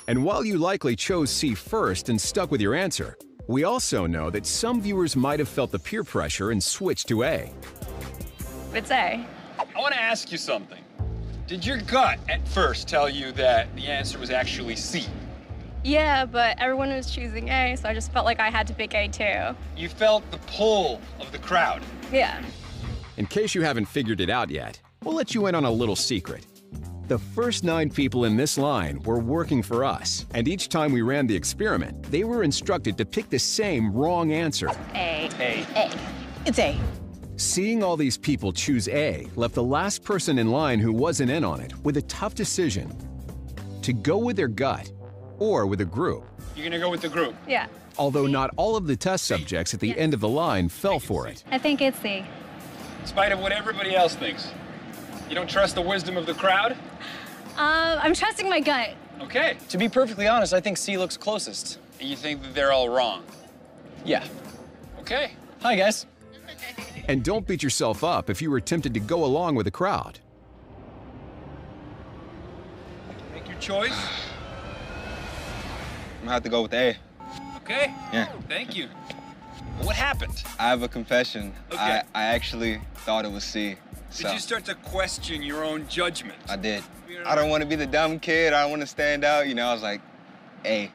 And 0.07 0.25
while 0.25 0.43
you 0.43 0.57
likely 0.57 0.95
chose 0.95 1.29
C 1.29 1.53
first 1.53 2.09
and 2.09 2.19
stuck 2.19 2.49
with 2.49 2.59
your 2.59 2.73
answer, 2.73 3.15
we 3.45 3.65
also 3.65 4.07
know 4.07 4.31
that 4.31 4.47
some 4.47 4.81
viewers 4.81 5.15
might 5.15 5.37
have 5.37 5.47
felt 5.47 5.69
the 5.69 5.77
peer 5.77 6.03
pressure 6.03 6.49
and 6.49 6.63
switched 6.63 7.07
to 7.09 7.21
A. 7.21 7.53
It's 8.73 8.89
A. 8.89 9.23
I 9.59 9.79
want 9.79 9.93
to 9.93 10.01
ask 10.01 10.31
you 10.31 10.39
something. 10.39 10.83
Did 11.45 11.63
your 11.63 11.77
gut 11.81 12.17
at 12.29 12.47
first 12.47 12.87
tell 12.87 13.07
you 13.07 13.31
that 13.33 13.67
the 13.75 13.85
answer 13.85 14.17
was 14.17 14.31
actually 14.31 14.75
C? 14.75 15.05
Yeah, 15.83 16.25
but 16.25 16.59
everyone 16.59 16.89
was 16.89 17.11
choosing 17.11 17.49
A, 17.49 17.75
so 17.75 17.87
I 17.87 17.93
just 17.93 18.11
felt 18.11 18.25
like 18.25 18.39
I 18.39 18.49
had 18.49 18.65
to 18.65 18.73
pick 18.73 18.95
A 18.95 19.07
too. 19.07 19.55
You 19.79 19.87
felt 19.87 20.23
the 20.31 20.39
pull 20.47 20.99
of 21.19 21.31
the 21.31 21.37
crowd. 21.37 21.83
Yeah. 22.11 22.43
In 23.17 23.27
case 23.27 23.53
you 23.53 23.61
haven't 23.61 23.85
figured 23.85 24.19
it 24.19 24.31
out 24.31 24.49
yet, 24.49 24.81
we'll 25.03 25.13
let 25.13 25.35
you 25.35 25.45
in 25.45 25.53
on 25.53 25.65
a 25.65 25.71
little 25.71 25.95
secret. 25.95 26.47
The 27.09 27.19
first 27.19 27.65
nine 27.65 27.89
people 27.89 28.23
in 28.23 28.37
this 28.37 28.57
line 28.57 28.97
were 29.03 29.19
working 29.19 29.61
for 29.61 29.83
us, 29.83 30.25
and 30.33 30.47
each 30.47 30.69
time 30.69 30.93
we 30.93 31.01
ran 31.01 31.27
the 31.27 31.35
experiment, 31.35 32.01
they 32.03 32.23
were 32.23 32.43
instructed 32.43 32.97
to 32.97 33.05
pick 33.05 33.29
the 33.29 33.39
same 33.39 33.91
wrong 33.91 34.31
answer. 34.31 34.69
A. 34.95 35.29
A. 35.37 35.65
A. 35.75 35.91
It's 36.45 36.59
A. 36.59 36.79
Seeing 37.35 37.83
all 37.83 37.97
these 37.97 38.17
people 38.17 38.53
choose 38.53 38.87
A 38.87 39.27
left 39.35 39.53
the 39.53 39.63
last 39.63 40.01
person 40.01 40.39
in 40.39 40.49
line 40.49 40.79
who 40.79 40.93
wasn't 40.93 41.29
in 41.29 41.43
on 41.43 41.59
it 41.59 41.73
with 41.83 41.97
a 41.97 42.01
tough 42.03 42.35
decision 42.35 42.95
to 43.81 43.91
go 43.91 44.17
with 44.17 44.37
their 44.37 44.47
gut 44.47 44.89
or 45.39 45.67
with 45.67 45.81
a 45.81 45.85
group. 45.85 46.23
You're 46.55 46.63
gonna 46.63 46.79
go 46.79 46.89
with 46.89 47.01
the 47.01 47.09
group. 47.09 47.35
Yeah. 47.45 47.67
Although 47.97 48.27
not 48.27 48.51
all 48.55 48.77
of 48.77 48.87
the 48.87 48.95
test 48.95 49.25
subjects 49.25 49.73
at 49.73 49.81
the 49.81 49.97
end 49.99 50.13
of 50.13 50.21
the 50.21 50.29
line 50.29 50.69
fell 50.69 51.01
for 51.01 51.27
it. 51.27 51.43
I 51.51 51.57
think 51.57 51.81
it's 51.81 51.99
C. 51.99 52.23
In 53.01 53.07
spite 53.07 53.33
of 53.33 53.39
what 53.39 53.51
everybody 53.51 53.93
else 53.93 54.15
thinks. 54.15 54.47
You 55.29 55.35
don't 55.35 55.49
trust 55.49 55.75
the 55.75 55.81
wisdom 55.81 56.17
of 56.17 56.25
the 56.25 56.33
crowd? 56.33 56.73
Um, 57.55 57.99
I'm 58.01 58.13
trusting 58.13 58.49
my 58.49 58.59
gut. 58.59 58.91
Okay. 59.21 59.57
To 59.69 59.77
be 59.77 59.87
perfectly 59.89 60.27
honest, 60.27 60.53
I 60.53 60.59
think 60.59 60.77
C 60.77 60.97
looks 60.97 61.17
closest. 61.17 61.79
And 61.99 62.09
you 62.09 62.15
think 62.15 62.41
that 62.41 62.53
they're 62.53 62.71
all 62.71 62.89
wrong? 62.89 63.23
Yeah. 64.03 64.25
Okay. 64.99 65.33
Hi, 65.61 65.75
guys. 65.75 66.05
And 67.07 67.23
don't 67.23 67.45
beat 67.47 67.61
yourself 67.63 68.03
up 68.03 68.29
if 68.29 68.41
you 68.41 68.49
were 68.49 68.61
tempted 68.61 68.93
to 68.93 68.99
go 68.99 69.23
along 69.23 69.55
with 69.55 69.65
the 69.65 69.71
crowd. 69.71 70.19
Make 73.33 73.47
your 73.47 73.57
choice. 73.59 73.91
I'm 76.19 76.21
gonna 76.21 76.31
have 76.31 76.43
to 76.43 76.49
go 76.49 76.61
with 76.61 76.73
A. 76.73 76.95
Okay. 77.57 77.93
Yeah. 78.11 78.31
Thank 78.47 78.75
you. 78.75 78.87
What 79.81 79.95
happened? 79.95 80.43
I 80.59 80.69
have 80.69 80.83
a 80.83 80.87
confession. 80.87 81.53
Okay. 81.71 81.79
I, 81.81 82.03
I 82.13 82.23
actually 82.25 82.79
thought 82.95 83.25
it 83.25 83.31
was 83.31 83.43
C. 83.43 83.75
So 84.13 84.27
Did 84.27 84.33
you 84.35 84.39
start 84.39 84.65
to 84.65 84.75
question 84.75 85.41
your 85.41 85.63
own 85.63 85.87
judgment? 85.87 86.37
I 86.47 86.55
did. 86.55 86.83
I 87.25 87.33
don't 87.33 87.49
want 87.49 87.63
to 87.63 87.67
be 87.67 87.75
the 87.75 87.87
dumb 87.87 88.19
kid. 88.19 88.53
I 88.53 88.61
don't 88.61 88.69
want 88.69 88.83
to 88.83 88.87
stand 88.87 89.23
out. 89.23 89.47
You 89.47 89.55
know, 89.55 89.65
I 89.65 89.73
was 89.73 89.81
like, 89.81 90.01
A. 90.65 90.91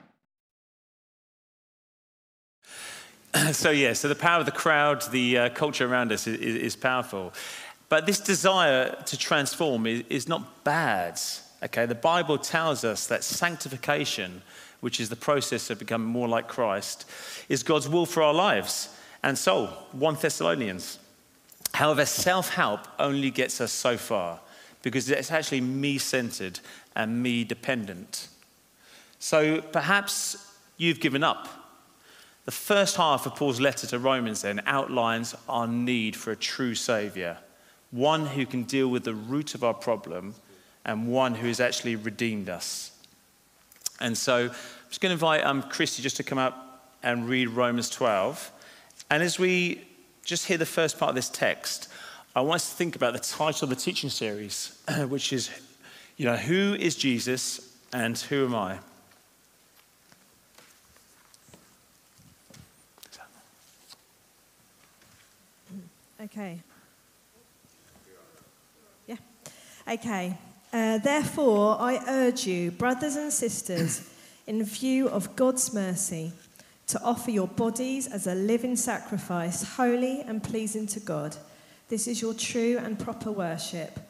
so 3.52 3.70
yeah, 3.70 3.92
so 3.94 4.06
the 4.06 4.14
power 4.14 4.38
of 4.38 4.46
the 4.46 4.52
crowd, 4.52 5.02
the 5.10 5.36
uh, 5.36 5.48
culture 5.48 5.84
around 5.84 6.12
us 6.12 6.28
is, 6.28 6.38
is, 6.38 6.76
powerful. 6.76 7.34
But 7.88 8.06
this 8.06 8.20
desire 8.20 8.94
to 9.06 9.18
transform 9.18 9.88
is, 9.88 10.04
is 10.08 10.28
not 10.28 10.62
bad. 10.62 11.20
Okay, 11.64 11.86
the 11.86 11.96
Bible 11.96 12.38
tells 12.38 12.84
us 12.84 13.08
that 13.08 13.24
sanctification, 13.24 14.42
which 14.78 15.00
is 15.00 15.08
the 15.08 15.16
process 15.16 15.70
of 15.70 15.80
becoming 15.80 16.06
more 16.06 16.28
like 16.28 16.46
Christ, 16.46 17.04
is 17.48 17.64
God's 17.64 17.88
will 17.88 18.06
for 18.06 18.22
our 18.22 18.32
lives. 18.32 18.90
And 19.24 19.36
so, 19.36 19.66
1 19.90 20.18
Thessalonians. 20.20 21.00
However, 21.78 22.06
self 22.06 22.48
help 22.48 22.88
only 22.98 23.30
gets 23.30 23.60
us 23.60 23.70
so 23.70 23.96
far 23.96 24.40
because 24.82 25.08
it's 25.08 25.30
actually 25.30 25.60
me 25.60 25.96
centered 25.98 26.58
and 26.96 27.22
me 27.22 27.44
dependent. 27.44 28.26
So 29.20 29.60
perhaps 29.60 30.56
you've 30.76 30.98
given 30.98 31.22
up. 31.22 31.46
The 32.46 32.50
first 32.50 32.96
half 32.96 33.26
of 33.26 33.36
Paul's 33.36 33.60
letter 33.60 33.86
to 33.86 33.98
Romans 34.00 34.42
then 34.42 34.60
outlines 34.66 35.36
our 35.48 35.68
need 35.68 36.16
for 36.16 36.32
a 36.32 36.36
true 36.36 36.74
Savior, 36.74 37.38
one 37.92 38.26
who 38.26 38.44
can 38.44 38.64
deal 38.64 38.88
with 38.88 39.04
the 39.04 39.14
root 39.14 39.54
of 39.54 39.62
our 39.62 39.74
problem 39.74 40.34
and 40.84 41.06
one 41.06 41.36
who 41.36 41.46
has 41.46 41.60
actually 41.60 41.94
redeemed 41.94 42.48
us. 42.48 42.90
And 44.00 44.18
so 44.18 44.46
I'm 44.46 44.88
just 44.88 45.00
going 45.00 45.10
to 45.10 45.14
invite 45.14 45.44
um, 45.44 45.62
Christy 45.62 46.02
just 46.02 46.16
to 46.16 46.24
come 46.24 46.38
up 46.38 46.90
and 47.04 47.28
read 47.28 47.50
Romans 47.50 47.88
12. 47.88 48.50
And 49.10 49.22
as 49.22 49.38
we 49.38 49.84
just 50.28 50.44
hear 50.44 50.58
the 50.58 50.66
first 50.66 50.98
part 50.98 51.08
of 51.08 51.14
this 51.14 51.30
text, 51.30 51.88
I 52.36 52.42
want 52.42 52.56
us 52.56 52.68
to 52.68 52.76
think 52.76 52.94
about 52.94 53.14
the 53.14 53.18
title 53.18 53.64
of 53.64 53.70
the 53.70 53.76
teaching 53.76 54.10
series, 54.10 54.78
which 55.08 55.32
is, 55.32 55.48
you 56.18 56.26
know, 56.26 56.36
who 56.36 56.74
is 56.74 56.96
Jesus 56.96 57.74
and 57.94 58.16
who 58.18 58.44
am 58.44 58.54
I? 58.54 58.78
Okay. 66.24 66.60
Yeah. 69.06 69.16
Okay. 69.90 70.36
Uh, 70.70 70.98
Therefore, 70.98 71.78
I 71.80 72.00
urge 72.06 72.46
you, 72.46 72.70
brothers 72.70 73.16
and 73.16 73.32
sisters, 73.32 74.06
in 74.46 74.62
view 74.62 75.08
of 75.08 75.34
God's 75.36 75.72
mercy, 75.72 76.32
to 76.88 77.02
offer 77.02 77.30
your 77.30 77.46
bodies 77.46 78.06
as 78.06 78.26
a 78.26 78.34
living 78.34 78.74
sacrifice, 78.74 79.62
holy 79.76 80.22
and 80.22 80.42
pleasing 80.42 80.86
to 80.88 81.00
God. 81.00 81.36
This 81.88 82.08
is 82.08 82.20
your 82.20 82.34
true 82.34 82.78
and 82.78 82.98
proper 82.98 83.30
worship. 83.30 84.00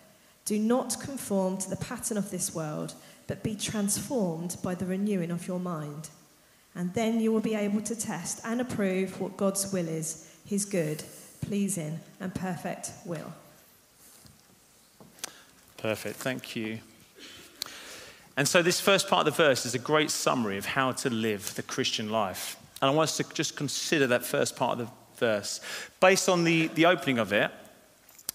Do 0.44 0.58
not 0.58 0.97
conform 1.00 1.58
to 1.58 1.70
the 1.70 1.76
pattern 1.76 2.16
of 2.16 2.30
this 2.30 2.54
world, 2.54 2.94
but 3.26 3.42
be 3.42 3.56
transformed 3.56 4.56
by 4.62 4.75
the 4.75 4.87
renewing 4.87 5.30
of 5.30 5.47
your 5.47 5.61
mind. 5.61 6.08
And 6.75 6.94
then 6.94 7.20
you 7.20 7.32
will 7.32 7.40
be 7.40 7.56
able 7.56 7.80
to 7.82 7.97
test 7.97 8.40
and 8.44 8.61
approve 8.61 9.20
what 9.20 9.37
God's 9.37 9.73
will 9.73 9.88
is, 9.88 10.32
his 10.47 10.64
good, 10.64 11.02
pleasing, 11.40 11.99
and 12.20 12.35
perfect 12.35 12.92
will. 13.04 13.32
Perfect, 15.76 16.16
thank 16.16 16.54
you. 16.54 16.78
And 18.37 18.47
so, 18.47 18.62
this 18.62 18.80
first 18.80 19.08
part 19.08 19.26
of 19.26 19.37
the 19.37 19.42
verse 19.42 19.66
is 19.66 19.75
a 19.75 19.80
great 19.80 20.12
summary 20.12 20.58
of 20.58 20.64
how 20.64 20.92
to 20.92 21.11
live 21.11 21.56
the 21.56 21.62
Christian 21.62 22.08
life. 22.08 22.56
And 22.80 22.90
I 22.90 22.94
want 22.94 23.11
us 23.11 23.16
to 23.16 23.25
just 23.35 23.56
consider 23.56 24.06
that 24.08 24.25
first 24.25 24.56
part 24.56 24.78
of 24.78 24.87
the 24.87 24.92
verse. 25.16 25.61
Based 26.00 26.28
on 26.28 26.44
the, 26.44 26.68
the 26.68 26.87
opening 26.87 27.18
of 27.18 27.32
it, 27.32 27.50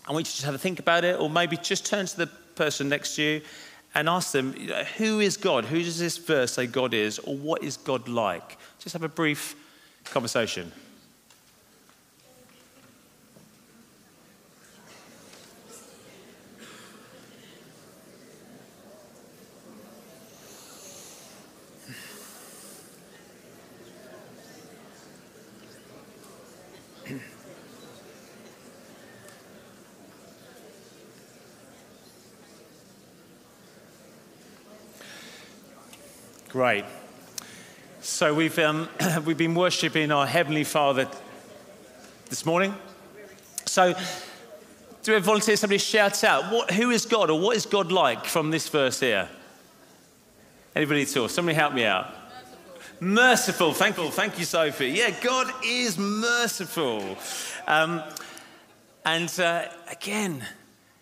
I 0.08 0.12
want 0.12 0.26
you 0.26 0.32
to 0.32 0.36
just 0.36 0.46
have 0.46 0.56
a 0.56 0.58
think 0.58 0.80
about 0.80 1.06
it, 1.06 1.20
or 1.20 1.30
maybe 1.30 1.56
just 1.58 1.86
turn 1.86 2.06
to 2.06 2.18
the 2.18 2.28
person 2.28 2.90
next 2.90 3.16
to 3.16 3.22
you 3.24 3.42
and 3.96 4.10
ask 4.10 4.32
them, 4.32 4.54
who 4.98 5.20
is 5.20 5.38
God? 5.38 5.66
Who 5.66 5.82
does 5.82 6.00
this 6.00 6.18
verse 6.18 6.54
say 6.54 6.68
God 6.68 6.94
is, 6.94 7.20
or 7.20 7.38
what 7.38 7.64
is 7.64 7.78
God 7.78 8.08
like? 8.10 8.58
Just 8.80 8.94
have 8.94 9.04
a 9.04 9.10
brief 9.10 9.56
conversation. 10.06 10.72
Great. 36.54 36.86
So 38.02 38.32
we've, 38.32 38.60
um, 38.60 38.88
we've 39.26 39.40
been 39.40 39.56
worshiping 39.56 40.12
our 40.12 40.28
Heavenly 40.28 40.64
Father 40.64 41.08
this 42.30 42.46
morning. 42.46 42.76
So 43.66 43.94
do 45.02 45.12
we 45.12 45.14
have 45.16 45.24
volunteers? 45.24 45.62
Somebody 45.62 45.80
shouts 45.80 46.24
out, 46.24 46.54
what, 46.54 46.70
who 46.70 46.92
is 46.92 47.08
God 47.08 47.32
or 47.32 47.40
what 47.40 47.58
is 47.58 47.66
God 47.66 47.92
like 47.92 48.26
from 48.26 48.52
this 48.52 48.70
verse 48.70 49.00
here? 49.00 49.28
Anybody 50.76 51.02
at 51.02 51.18
all? 51.18 51.28
Somebody 51.28 51.56
help 51.56 51.74
me 51.74 51.86
out. 51.86 52.14
Merciful. 53.00 53.74
Thankful. 53.74 54.12
Thank 54.12 54.38
you, 54.38 54.46
Sophie. 54.46 54.90
Yeah, 54.90 55.10
God 55.24 55.52
is 55.66 55.98
merciful. 55.98 57.18
Um, 57.66 58.04
and 59.04 59.40
uh, 59.40 59.70
again, 59.90 60.46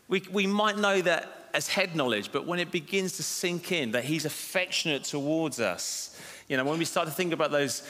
we, 0.07 0.23
we 0.31 0.47
might 0.47 0.77
know 0.77 1.01
that 1.01 1.40
as 1.53 1.67
head 1.67 1.95
knowledge, 1.95 2.31
but 2.31 2.45
when 2.45 2.59
it 2.59 2.71
begins 2.71 3.13
to 3.17 3.23
sink 3.23 3.71
in 3.71 3.91
that 3.91 4.03
He's 4.03 4.25
affectionate 4.25 5.03
towards 5.03 5.59
us, 5.59 6.19
you 6.47 6.57
know, 6.57 6.65
when 6.65 6.79
we 6.79 6.85
start 6.85 7.07
to 7.07 7.13
think 7.13 7.33
about 7.33 7.51
those 7.51 7.83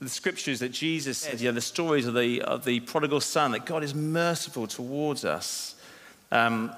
the 0.00 0.08
scriptures 0.08 0.60
that 0.60 0.70
Jesus 0.70 1.18
said, 1.18 1.40
you 1.40 1.48
know, 1.48 1.54
the 1.54 1.60
stories 1.60 2.06
of 2.06 2.14
the, 2.14 2.42
of 2.42 2.64
the 2.64 2.80
prodigal 2.80 3.20
son, 3.20 3.52
that 3.52 3.64
God 3.64 3.82
is 3.82 3.94
merciful 3.94 4.66
towards 4.66 5.24
us, 5.24 5.76
um, 6.30 6.72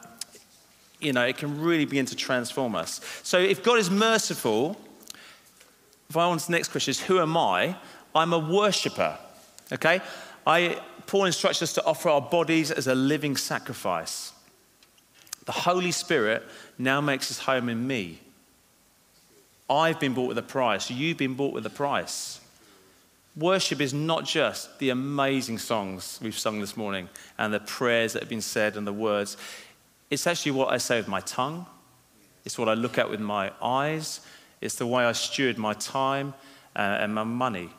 you 1.00 1.12
know, 1.12 1.24
it 1.24 1.36
can 1.36 1.60
really 1.60 1.84
begin 1.84 2.06
to 2.06 2.16
transform 2.16 2.74
us. 2.74 3.00
So 3.22 3.38
if 3.38 3.62
God 3.62 3.78
is 3.78 3.90
merciful, 3.90 4.76
if 6.08 6.16
I 6.16 6.26
want 6.26 6.40
the 6.42 6.52
next 6.52 6.68
question 6.68 6.90
is, 6.90 7.00
who 7.00 7.20
am 7.20 7.36
I? 7.36 7.76
I'm 8.14 8.32
a 8.32 8.38
worshiper, 8.38 9.18
okay? 9.72 10.00
I, 10.46 10.80
Paul 11.06 11.24
instructs 11.24 11.62
us 11.62 11.72
to 11.74 11.84
offer 11.84 12.08
our 12.08 12.20
bodies 12.20 12.70
as 12.70 12.86
a 12.86 12.94
living 12.94 13.36
sacrifice. 13.36 14.32
The 15.46 15.52
Holy 15.52 15.92
Spirit 15.92 16.42
now 16.76 17.00
makes 17.00 17.28
his 17.28 17.38
home 17.38 17.68
in 17.68 17.86
me. 17.86 18.20
I've 19.70 19.98
been 19.98 20.14
bought 20.14 20.28
with 20.28 20.38
a 20.38 20.42
price. 20.42 20.90
You've 20.90 21.16
been 21.16 21.34
bought 21.34 21.52
with 21.52 21.66
a 21.66 21.70
price. 21.70 22.40
Worship 23.36 23.80
is 23.80 23.92
not 23.92 24.24
just 24.24 24.78
the 24.78 24.90
amazing 24.90 25.58
songs 25.58 26.18
we've 26.22 26.38
sung 26.38 26.60
this 26.60 26.76
morning 26.76 27.08
and 27.36 27.52
the 27.52 27.60
prayers 27.60 28.12
that 28.12 28.22
have 28.22 28.28
been 28.28 28.40
said 28.40 28.76
and 28.76 28.86
the 28.86 28.92
words. 28.92 29.36
It's 30.10 30.26
actually 30.26 30.52
what 30.52 30.72
I 30.72 30.78
say 30.78 30.98
with 30.98 31.08
my 31.08 31.20
tongue, 31.20 31.66
it's 32.44 32.58
what 32.58 32.68
I 32.68 32.74
look 32.74 32.96
at 32.96 33.10
with 33.10 33.20
my 33.20 33.52
eyes, 33.60 34.20
it's 34.60 34.76
the 34.76 34.86
way 34.86 35.04
I 35.04 35.12
steward 35.12 35.58
my 35.58 35.74
time 35.74 36.32
uh, 36.74 36.98
and 37.00 37.14
my 37.14 37.24
money. 37.24 37.70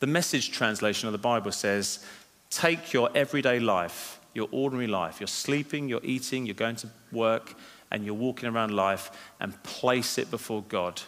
The 0.00 0.06
message 0.06 0.52
translation 0.52 1.08
of 1.08 1.12
the 1.12 1.18
Bible 1.18 1.50
says, 1.50 2.04
Take 2.50 2.92
your 2.92 3.10
everyday 3.14 3.58
life, 3.58 4.13
your 4.34 4.48
ordinary 4.50 4.88
life, 4.88 5.20
you're 5.20 5.26
sleeping, 5.26 5.88
you're 5.88 6.04
eating, 6.04 6.44
you're 6.44 6.54
going 6.54 6.76
to 6.76 6.88
work, 7.12 7.54
and 7.90 8.04
you're 8.04 8.14
walking 8.14 8.48
around 8.48 8.74
life, 8.74 9.10
and 9.40 9.60
place 9.62 10.18
it 10.18 10.30
before 10.30 10.62
God 10.68 11.00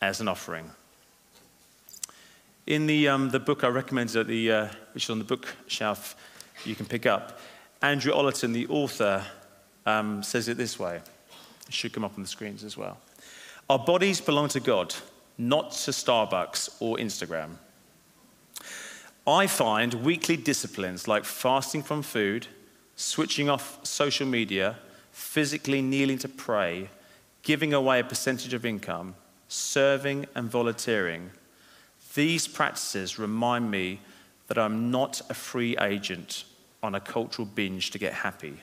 as 0.00 0.20
an 0.20 0.28
offering. 0.28 0.70
In 2.66 2.86
the, 2.86 3.08
um, 3.08 3.30
the 3.30 3.40
book 3.40 3.64
I 3.64 3.68
recommended, 3.68 4.16
at 4.16 4.26
the, 4.26 4.52
uh, 4.52 4.68
which 4.92 5.04
is 5.04 5.10
on 5.10 5.18
the 5.18 5.24
bookshelf, 5.24 6.16
you 6.64 6.74
can 6.74 6.86
pick 6.86 7.06
up, 7.06 7.38
Andrew 7.80 8.12
Ollerton, 8.12 8.52
the 8.52 8.66
author, 8.68 9.24
um, 9.86 10.22
says 10.22 10.48
it 10.48 10.56
this 10.56 10.78
way. 10.78 11.00
It 11.66 11.74
should 11.74 11.92
come 11.92 12.04
up 12.04 12.14
on 12.16 12.22
the 12.22 12.28
screens 12.28 12.62
as 12.64 12.76
well. 12.76 12.98
Our 13.70 13.78
bodies 13.78 14.20
belong 14.20 14.48
to 14.50 14.60
God, 14.60 14.94
not 15.38 15.72
to 15.72 15.90
Starbucks 15.90 16.76
or 16.80 16.98
Instagram. 16.98 17.50
I 19.26 19.46
find 19.46 19.94
weekly 19.94 20.36
disciplines 20.36 21.06
like 21.06 21.24
fasting 21.24 21.82
from 21.82 22.02
food, 22.02 22.48
switching 22.96 23.48
off 23.48 23.78
social 23.84 24.26
media, 24.26 24.76
physically 25.12 25.82
kneeling 25.82 26.18
to 26.18 26.28
pray, 26.28 26.90
giving 27.42 27.72
away 27.72 28.00
a 28.00 28.04
percentage 28.04 28.54
of 28.54 28.66
income, 28.66 29.14
serving 29.48 30.26
and 30.34 30.50
volunteering 30.50 31.30
these 32.14 32.46
practices 32.46 33.18
remind 33.18 33.70
me 33.70 34.00
that 34.48 34.58
I'm 34.58 34.90
not 34.90 35.22
a 35.30 35.34
free 35.34 35.76
agent 35.78 36.44
on 36.82 36.94
a 36.94 37.00
cultural 37.00 37.46
binge 37.46 37.90
to 37.92 37.98
get 37.98 38.12
happy. 38.12 38.56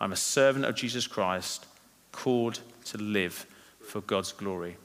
I'm 0.00 0.12
a 0.12 0.16
servant 0.16 0.64
of 0.64 0.74
Jesus 0.74 1.06
Christ, 1.06 1.66
called 2.12 2.60
to 2.86 2.98
live 2.98 3.46
for 3.80 4.00
God's 4.00 4.32
glory. 4.32 4.76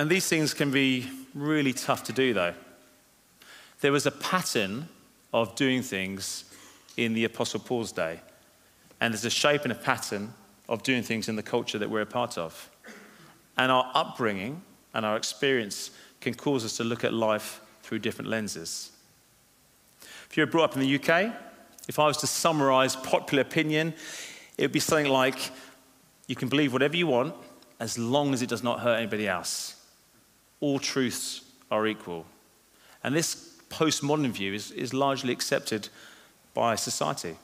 And 0.00 0.08
these 0.08 0.26
things 0.26 0.54
can 0.54 0.70
be 0.70 1.10
really 1.34 1.74
tough 1.74 2.04
to 2.04 2.12
do, 2.14 2.32
though. 2.32 2.54
There 3.82 3.92
was 3.92 4.06
a 4.06 4.10
pattern 4.10 4.88
of 5.34 5.54
doing 5.56 5.82
things 5.82 6.44
in 6.96 7.12
the 7.12 7.24
Apostle 7.24 7.60
Paul's 7.60 7.92
day, 7.92 8.20
and 8.98 9.12
there's 9.12 9.26
a 9.26 9.28
shape 9.28 9.64
and 9.64 9.72
a 9.72 9.74
pattern 9.74 10.32
of 10.70 10.82
doing 10.82 11.02
things 11.02 11.28
in 11.28 11.36
the 11.36 11.42
culture 11.42 11.76
that 11.76 11.90
we're 11.90 12.00
a 12.00 12.06
part 12.06 12.38
of. 12.38 12.70
And 13.58 13.70
our 13.70 13.90
upbringing 13.92 14.62
and 14.94 15.04
our 15.04 15.18
experience 15.18 15.90
can 16.22 16.32
cause 16.32 16.64
us 16.64 16.78
to 16.78 16.84
look 16.84 17.04
at 17.04 17.12
life 17.12 17.60
through 17.82 17.98
different 17.98 18.30
lenses. 18.30 18.92
If 20.30 20.38
you're 20.38 20.46
brought 20.46 20.70
up 20.70 20.76
in 20.76 20.80
the 20.80 20.94
UK, 20.94 21.30
if 21.88 21.98
I 21.98 22.06
was 22.06 22.16
to 22.16 22.26
summarize 22.26 22.96
popular 22.96 23.42
opinion, 23.42 23.92
it 24.56 24.62
would 24.62 24.72
be 24.72 24.80
something 24.80 25.12
like 25.12 25.50
you 26.26 26.36
can 26.36 26.48
believe 26.48 26.72
whatever 26.72 26.96
you 26.96 27.06
want 27.06 27.34
as 27.78 27.98
long 27.98 28.32
as 28.32 28.40
it 28.40 28.48
does 28.48 28.62
not 28.62 28.80
hurt 28.80 28.96
anybody 28.96 29.28
else. 29.28 29.76
All 30.60 30.78
truths 30.78 31.42
are 31.70 31.86
equal. 31.86 32.26
And 33.02 33.14
this 33.14 33.56
postmodern 33.70 34.30
view 34.30 34.52
is, 34.52 34.70
is 34.72 34.92
largely 34.92 35.32
accepted 35.32 35.88
by 36.54 36.74
society. 36.74 37.36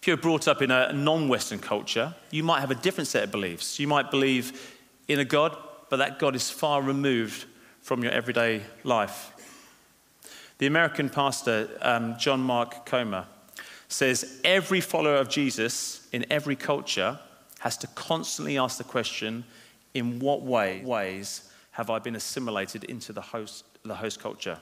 If 0.00 0.06
you're 0.06 0.16
brought 0.16 0.48
up 0.48 0.62
in 0.62 0.70
a 0.70 0.92
non 0.92 1.28
Western 1.28 1.58
culture, 1.58 2.14
you 2.30 2.42
might 2.42 2.60
have 2.60 2.70
a 2.70 2.74
different 2.74 3.08
set 3.08 3.24
of 3.24 3.30
beliefs. 3.30 3.78
You 3.78 3.86
might 3.86 4.10
believe 4.10 4.76
in 5.08 5.18
a 5.18 5.24
God, 5.24 5.56
but 5.90 5.98
that 5.98 6.18
God 6.18 6.34
is 6.34 6.50
far 6.50 6.80
removed 6.80 7.44
from 7.82 8.02
your 8.02 8.12
everyday 8.12 8.62
life. 8.82 9.32
The 10.58 10.66
American 10.66 11.08
pastor, 11.10 11.68
um, 11.82 12.16
John 12.18 12.40
Mark 12.40 12.86
Comer, 12.86 13.26
says 13.88 14.40
every 14.44 14.80
follower 14.80 15.16
of 15.16 15.28
Jesus 15.28 16.06
in 16.12 16.24
every 16.30 16.56
culture 16.56 17.18
has 17.58 17.76
to 17.78 17.86
constantly 17.88 18.56
ask 18.56 18.78
the 18.78 18.84
question 18.84 19.44
in 19.92 20.18
what 20.18 20.42
way, 20.42 20.82
ways 20.84 21.49
have 21.80 21.88
I 21.88 21.98
been 21.98 22.14
assimilated 22.14 22.84
into 22.84 23.10
the 23.10 23.22
host, 23.22 23.64
the 23.86 23.94
host 23.94 24.20
culture? 24.20 24.60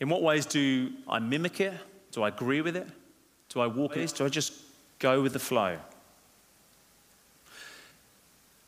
In 0.00 0.10
what 0.10 0.20
ways 0.20 0.44
do 0.44 0.92
I 1.08 1.18
mimic 1.18 1.62
it? 1.62 1.72
Do 2.12 2.24
I 2.24 2.28
agree 2.28 2.60
with 2.60 2.76
it? 2.76 2.86
Do 3.48 3.60
I 3.60 3.68
walk 3.68 3.94
this? 3.94 4.12
Do 4.12 4.26
I 4.26 4.28
just 4.28 4.52
go 4.98 5.22
with 5.22 5.32
the 5.32 5.38
flow? 5.38 5.78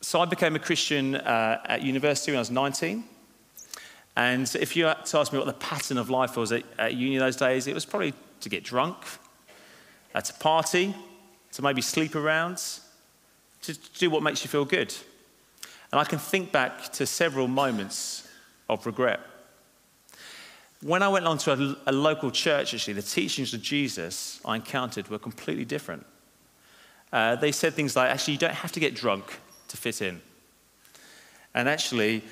So 0.01 0.19
I 0.19 0.25
became 0.25 0.55
a 0.55 0.59
Christian 0.59 1.13
uh, 1.13 1.61
at 1.63 1.83
university 1.83 2.31
when 2.31 2.37
I 2.37 2.41
was 2.41 2.49
19. 2.49 3.03
And 4.15 4.55
if 4.55 4.75
you 4.75 4.85
had 4.85 5.05
to 5.05 5.19
ask 5.19 5.31
me 5.31 5.37
what 5.37 5.45
the 5.45 5.53
pattern 5.53 5.99
of 5.99 6.09
life 6.09 6.37
was 6.37 6.51
at, 6.51 6.63
at 6.79 6.95
uni 6.95 7.19
those 7.19 7.35
days, 7.35 7.67
it 7.67 7.75
was 7.75 7.85
probably 7.85 8.15
to 8.39 8.49
get 8.49 8.63
drunk, 8.63 8.97
uh, 10.15 10.21
to 10.21 10.33
party, 10.33 10.95
to 11.51 11.61
maybe 11.61 11.83
sleep 11.83 12.15
around, 12.15 12.57
to, 13.61 13.75
to 13.79 13.99
do 13.99 14.09
what 14.09 14.23
makes 14.23 14.43
you 14.43 14.49
feel 14.49 14.65
good. 14.65 14.91
And 15.91 15.99
I 15.99 16.05
can 16.05 16.19
think 16.19 16.51
back 16.51 16.91
to 16.93 17.05
several 17.05 17.47
moments 17.47 18.27
of 18.69 18.85
regret. 18.85 19.19
When 20.81 21.03
I 21.03 21.09
went 21.09 21.25
on 21.25 21.37
to 21.39 21.51
a, 21.53 21.91
a, 21.91 21.91
local 21.91 22.31
church, 22.31 22.73
actually, 22.73 22.93
the 22.93 23.01
teachings 23.01 23.53
of 23.53 23.61
Jesus 23.61 24.39
I 24.45 24.55
encountered 24.55 25.09
were 25.09 25.19
completely 25.19 25.65
different. 25.65 26.05
Uh, 27.11 27.35
they 27.35 27.51
said 27.51 27.73
things 27.73 27.95
like, 27.95 28.09
actually, 28.09 28.33
you 28.33 28.39
don't 28.39 28.53
have 28.53 28.71
to 28.71 28.79
get 28.79 28.95
drunk 28.95 29.39
to 29.67 29.77
fit 29.77 30.01
in. 30.01 30.21
And 31.53 31.67
actually, 31.67 32.23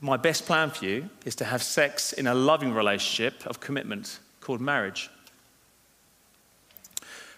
my 0.00 0.16
best 0.16 0.46
plan 0.46 0.70
for 0.70 0.84
you 0.84 1.08
is 1.24 1.34
to 1.36 1.44
have 1.44 1.62
sex 1.62 2.12
in 2.12 2.26
a 2.26 2.34
loving 2.34 2.72
relationship 2.72 3.44
of 3.46 3.60
commitment 3.60 4.20
called 4.40 4.60
marriage. 4.60 5.10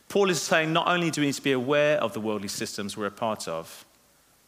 Paul 0.09 0.29
is 0.29 0.43
saying 0.43 0.73
not 0.73 0.89
only 0.89 1.11
do 1.11 1.21
we 1.21 1.29
need 1.29 1.35
to 1.35 1.43
be 1.43 1.53
aware 1.53 1.99
of 1.99 2.13
the 2.13 2.21
worldly 2.21 2.49
systems 2.49 2.97
we're 2.97 3.07
a 3.07 3.11
part 3.13 3.47
of, 3.47 3.85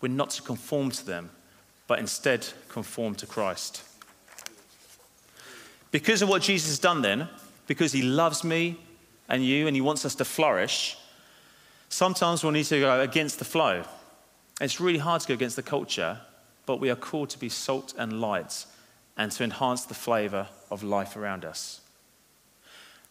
we're 0.03 0.09
not 0.09 0.31
to 0.31 0.43
conform 0.43 0.91
to 0.91 1.07
them, 1.07 1.31
but 1.87 1.99
instead 1.99 2.47
conform 2.69 3.15
to 3.15 3.27
Christ. 3.27 3.85
Because 5.93 6.21
of 6.23 6.29
what 6.29 6.43
Jesus 6.43 6.71
has 6.71 6.79
done 6.79 7.03
then, 7.03 7.29
because 7.67 7.93
he 7.93 8.03
loves 8.03 8.43
me 8.43 8.79
and 9.29 9.45
you 9.45 9.67
and 9.67 9.77
he 9.77 9.81
wants 9.81 10.05
us 10.05 10.15
to 10.17 10.25
flourish, 10.25 10.99
sometimes 11.89 12.43
we'll 12.43 12.53
need 12.53 12.65
to 12.65 12.81
go 12.81 13.01
against 13.01 13.39
the 13.39 13.45
flow. 13.45 13.85
It's 14.61 14.81
really 14.81 14.99
hard 14.99 15.21
to 15.23 15.29
go 15.29 15.35
against 15.35 15.57
the 15.57 15.63
culture, 15.63 16.21
but 16.67 16.81
we 16.81 16.91
are 16.91 16.97
called 16.97 17.31
to 17.31 17.39
be 17.39 17.49
salt 17.49 17.95
and 17.97 18.21
light 18.21 18.67
and 19.17 19.31
to 19.33 19.45
enhance 19.45 19.85
the 19.85 19.95
flavor 19.95 20.49
of 20.71 20.83
life 20.83 21.17
around 21.17 21.45
us. 21.45 21.81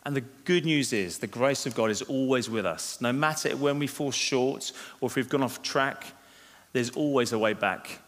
And 0.04 0.16
the 0.16 0.22
good 0.22 0.66
news 0.66 0.94
is 0.94 1.20
the 1.20 1.28
grace 1.28 1.68
of 1.68 1.76
God 1.76 1.92
is 1.92 2.02
always 2.02 2.50
with 2.50 2.66
us. 2.66 3.00
No 3.00 3.14
matter 3.14 3.56
when 3.56 3.78
we 3.78 3.86
fall 3.86 4.12
short 4.12 4.72
or 5.00 5.08
if 5.08 5.16
we've 5.16 5.30
gone 5.30 5.44
off 5.44 5.62
track, 5.62 6.06
there's 6.74 6.92
always 6.92 7.34
a 7.34 7.40
way 7.40 7.54
back 7.54 8.00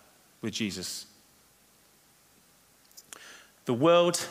with 0.42 0.54
Jesus. 0.54 1.06
The 3.66 3.74
world 3.74 4.28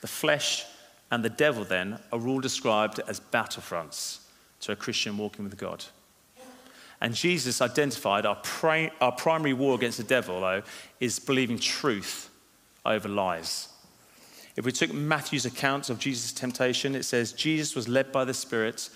the 0.00 0.06
flesh 0.06 0.64
and 1.10 1.24
the 1.24 1.30
devil, 1.30 1.64
then, 1.64 1.98
are 2.12 2.26
all 2.26 2.40
described 2.40 3.00
as 3.08 3.20
battlefronts 3.20 4.18
to 4.60 4.72
a 4.72 4.76
Christian 4.76 5.16
walking 5.16 5.44
with 5.44 5.56
God. 5.56 5.84
And 7.00 7.14
Jesus 7.14 7.62
identified 7.62 8.26
our, 8.26 8.42
our 9.00 9.12
primary 9.12 9.52
war 9.52 9.74
against 9.76 9.98
the 9.98 10.04
devil, 10.04 10.40
though, 10.40 10.62
is 11.00 11.18
believing 11.18 11.58
truth 11.58 12.28
over 12.84 13.08
lies. 13.08 13.68
If 14.56 14.64
we 14.64 14.72
took 14.72 14.92
Matthew's 14.92 15.46
account 15.46 15.88
of 15.88 16.00
Jesus' 16.00 16.32
temptation, 16.32 16.96
it 16.96 17.04
says 17.04 17.32
Jesus 17.32 17.76
was 17.76 17.86
led 17.86 18.10
by 18.10 18.24
the 18.24 18.34
Spirit 18.34 18.90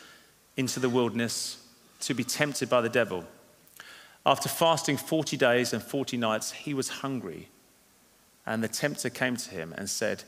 into 0.56 0.80
the 0.80 0.88
wilderness 0.88 1.64
to 2.00 2.14
be 2.14 2.24
tempted 2.24 2.68
by 2.68 2.80
the 2.80 2.88
devil. 2.88 3.24
After 4.24 4.48
fasting 4.48 4.96
40 4.96 5.36
days 5.36 5.72
and 5.72 5.82
40 5.82 6.16
nights, 6.16 6.52
he 6.52 6.74
was 6.74 6.88
hungry. 6.88 7.48
And 8.46 8.62
the 8.62 8.68
tempter 8.68 9.10
came 9.10 9.36
to 9.36 9.50
him 9.50 9.74
and 9.76 9.90
said, 9.90 10.24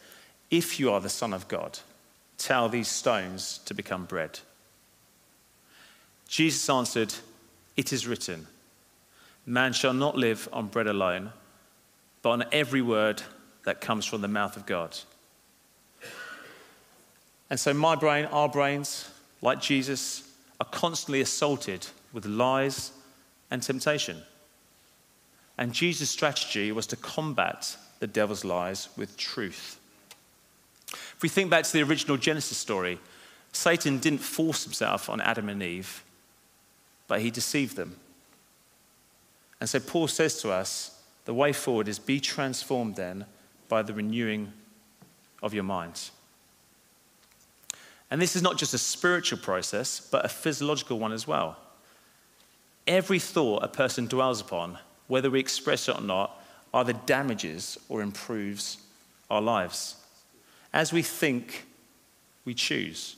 If 0.50 0.80
you 0.80 0.90
are 0.90 1.00
the 1.00 1.08
Son 1.08 1.32
of 1.32 1.48
God, 1.48 1.78
tell 2.38 2.68
these 2.68 2.88
stones 2.88 3.58
to 3.66 3.74
become 3.74 4.04
bread. 4.04 4.40
Jesus 6.28 6.68
answered, 6.68 7.14
It 7.76 7.92
is 7.92 8.06
written, 8.06 8.46
Man 9.46 9.72
shall 9.72 9.94
not 9.94 10.16
live 10.16 10.48
on 10.52 10.68
bread 10.68 10.86
alone, 10.86 11.32
but 12.22 12.30
on 12.30 12.44
every 12.50 12.82
word 12.82 13.22
that 13.64 13.80
comes 13.80 14.06
from 14.06 14.20
the 14.20 14.28
mouth 14.28 14.56
of 14.56 14.66
God. 14.66 14.96
And 17.50 17.60
so, 17.60 17.74
my 17.74 17.94
brain, 17.94 18.24
our 18.26 18.48
brains, 18.48 19.08
like 19.42 19.60
Jesus, 19.60 20.28
are 20.60 20.66
constantly 20.66 21.20
assaulted 21.20 21.86
with 22.12 22.26
lies 22.26 22.90
and 23.54 23.62
temptation. 23.62 24.20
And 25.56 25.72
Jesus' 25.72 26.10
strategy 26.10 26.72
was 26.72 26.88
to 26.88 26.96
combat 26.96 27.76
the 28.00 28.08
devil's 28.08 28.44
lies 28.44 28.88
with 28.96 29.16
truth. 29.16 29.78
If 30.90 31.18
we 31.22 31.28
think 31.28 31.50
back 31.50 31.62
to 31.64 31.72
the 31.72 31.82
original 31.82 32.16
Genesis 32.16 32.58
story, 32.58 32.98
Satan 33.52 33.98
didn't 33.98 34.18
force 34.18 34.64
himself 34.64 35.08
on 35.08 35.20
Adam 35.20 35.48
and 35.48 35.62
Eve, 35.62 36.02
but 37.06 37.20
he 37.20 37.30
deceived 37.30 37.76
them. 37.76 37.96
And 39.60 39.68
so 39.68 39.78
Paul 39.78 40.08
says 40.08 40.40
to 40.42 40.50
us 40.50 41.00
the 41.24 41.32
way 41.32 41.52
forward 41.52 41.86
is 41.86 42.00
be 42.00 42.18
transformed 42.18 42.96
then 42.96 43.24
by 43.68 43.82
the 43.82 43.94
renewing 43.94 44.52
of 45.44 45.54
your 45.54 45.62
minds. 45.62 46.10
And 48.10 48.20
this 48.20 48.34
is 48.34 48.42
not 48.42 48.58
just 48.58 48.74
a 48.74 48.78
spiritual 48.78 49.38
process, 49.38 50.00
but 50.00 50.24
a 50.24 50.28
physiological 50.28 50.98
one 50.98 51.12
as 51.12 51.28
well. 51.28 51.56
Every 52.86 53.18
thought 53.18 53.62
a 53.62 53.68
person 53.68 54.06
dwells 54.06 54.40
upon, 54.40 54.78
whether 55.06 55.30
we 55.30 55.40
express 55.40 55.88
it 55.88 55.98
or 55.98 56.02
not, 56.02 56.42
either 56.72 56.92
damages 56.92 57.78
or 57.88 58.02
improves 58.02 58.78
our 59.30 59.40
lives. 59.40 59.96
As 60.72 60.92
we 60.92 61.02
think, 61.02 61.66
we 62.44 62.54
choose. 62.54 63.16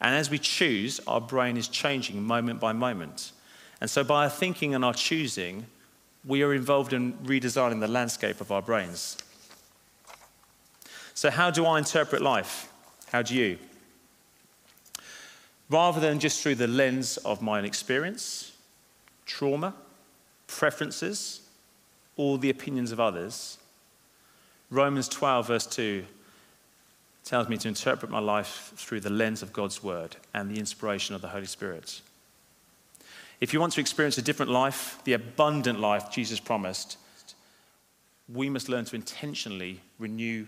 And 0.00 0.14
as 0.14 0.28
we 0.30 0.38
choose, 0.38 1.00
our 1.06 1.20
brain 1.20 1.56
is 1.56 1.68
changing 1.68 2.22
moment 2.22 2.60
by 2.60 2.72
moment. 2.72 3.32
And 3.80 3.88
so, 3.88 4.02
by 4.02 4.24
our 4.24 4.30
thinking 4.30 4.74
and 4.74 4.84
our 4.84 4.94
choosing, 4.94 5.66
we 6.24 6.42
are 6.42 6.54
involved 6.54 6.92
in 6.92 7.12
redesigning 7.18 7.80
the 7.80 7.88
landscape 7.88 8.40
of 8.40 8.50
our 8.50 8.62
brains. 8.62 9.16
So, 11.14 11.30
how 11.30 11.50
do 11.50 11.64
I 11.64 11.78
interpret 11.78 12.22
life? 12.22 12.72
How 13.12 13.22
do 13.22 13.34
you? 13.34 13.58
Rather 15.68 16.00
than 16.00 16.18
just 16.18 16.42
through 16.42 16.56
the 16.56 16.66
lens 16.66 17.16
of 17.18 17.42
my 17.42 17.58
own 17.58 17.64
experience, 17.64 18.52
trauma, 19.26 19.74
preferences, 20.46 21.42
or 22.16 22.38
the 22.38 22.50
opinions 22.50 22.92
of 22.92 23.00
others, 23.00 23.58
Romans 24.70 25.08
12, 25.08 25.46
verse 25.46 25.66
2 25.66 26.04
tells 27.24 27.48
me 27.48 27.56
to 27.58 27.68
interpret 27.68 28.10
my 28.10 28.20
life 28.20 28.72
through 28.76 29.00
the 29.00 29.10
lens 29.10 29.42
of 29.42 29.52
God's 29.52 29.82
word 29.82 30.16
and 30.32 30.48
the 30.48 30.58
inspiration 30.58 31.14
of 31.14 31.20
the 31.20 31.28
Holy 31.28 31.46
Spirit. 31.46 32.00
If 33.40 33.52
you 33.52 33.60
want 33.60 33.72
to 33.74 33.80
experience 33.80 34.16
a 34.16 34.22
different 34.22 34.50
life, 34.50 34.98
the 35.04 35.12
abundant 35.12 35.80
life 35.80 36.10
Jesus 36.10 36.40
promised, 36.40 36.96
we 38.32 38.48
must 38.48 38.68
learn 38.68 38.84
to 38.86 38.96
intentionally 38.96 39.80
renew 39.98 40.46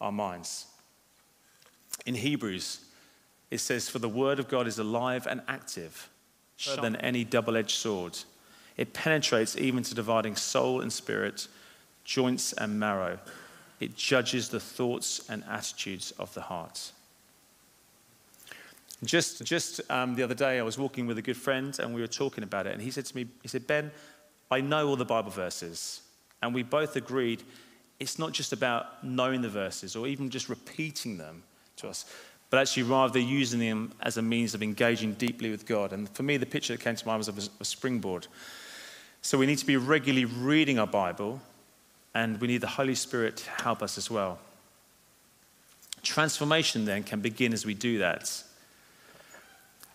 our 0.00 0.12
minds. 0.12 0.66
In 2.06 2.14
Hebrews, 2.14 2.80
it 3.50 3.58
says, 3.58 3.88
For 3.88 3.98
the 3.98 4.08
word 4.08 4.38
of 4.38 4.48
God 4.48 4.66
is 4.66 4.78
alive 4.78 5.26
and 5.28 5.42
active, 5.46 6.08
than 6.80 6.96
any 6.96 7.24
double 7.24 7.56
edged 7.56 7.76
sword. 7.76 8.18
It 8.76 8.92
penetrates 8.92 9.56
even 9.56 9.82
to 9.84 9.94
dividing 9.94 10.36
soul 10.36 10.80
and 10.80 10.92
spirit, 10.92 11.48
joints 12.04 12.52
and 12.52 12.78
marrow. 12.78 13.18
It 13.80 13.96
judges 13.96 14.48
the 14.48 14.60
thoughts 14.60 15.28
and 15.28 15.44
attitudes 15.48 16.12
of 16.12 16.32
the 16.34 16.42
heart. 16.42 16.92
Just, 19.04 19.44
just 19.44 19.80
um, 19.90 20.14
the 20.14 20.22
other 20.22 20.34
day, 20.34 20.60
I 20.60 20.62
was 20.62 20.78
walking 20.78 21.06
with 21.06 21.18
a 21.18 21.22
good 21.22 21.36
friend 21.36 21.76
and 21.80 21.92
we 21.92 22.00
were 22.00 22.06
talking 22.06 22.44
about 22.44 22.66
it. 22.66 22.74
And 22.74 22.80
he 22.80 22.90
said 22.92 23.04
to 23.06 23.16
me, 23.16 23.26
he 23.42 23.48
said, 23.48 23.66
Ben, 23.66 23.90
I 24.50 24.60
know 24.60 24.86
all 24.86 24.96
the 24.96 25.04
Bible 25.04 25.30
verses. 25.30 26.02
And 26.40 26.54
we 26.54 26.62
both 26.62 26.94
agreed 26.94 27.42
it's 27.98 28.18
not 28.18 28.32
just 28.32 28.52
about 28.52 29.04
knowing 29.04 29.42
the 29.42 29.48
verses 29.48 29.96
or 29.96 30.06
even 30.06 30.30
just 30.30 30.48
repeating 30.48 31.18
them 31.18 31.42
to 31.76 31.88
us, 31.88 32.04
but 32.52 32.60
actually 32.60 32.82
rather 32.82 33.18
using 33.18 33.60
them 33.60 33.90
as 34.02 34.18
a 34.18 34.22
means 34.22 34.52
of 34.52 34.62
engaging 34.62 35.14
deeply 35.14 35.50
with 35.50 35.64
God. 35.64 35.90
And 35.90 36.06
for 36.10 36.22
me, 36.22 36.36
the 36.36 36.44
picture 36.44 36.74
that 36.74 36.82
came 36.82 36.94
to 36.94 37.06
mind 37.06 37.16
was 37.16 37.28
of 37.28 37.38
a 37.38 37.64
springboard. 37.64 38.26
So 39.22 39.38
we 39.38 39.46
need 39.46 39.56
to 39.56 39.64
be 39.64 39.78
regularly 39.78 40.26
reading 40.26 40.78
our 40.78 40.86
Bible, 40.86 41.40
and 42.14 42.38
we 42.42 42.48
need 42.48 42.60
the 42.60 42.66
Holy 42.66 42.94
Spirit 42.94 43.38
to 43.38 43.50
help 43.62 43.82
us 43.82 43.96
as 43.96 44.10
well. 44.10 44.38
Transformation 46.02 46.84
then 46.84 47.04
can 47.04 47.20
begin 47.20 47.54
as 47.54 47.64
we 47.64 47.72
do 47.72 47.96
that. 48.00 48.44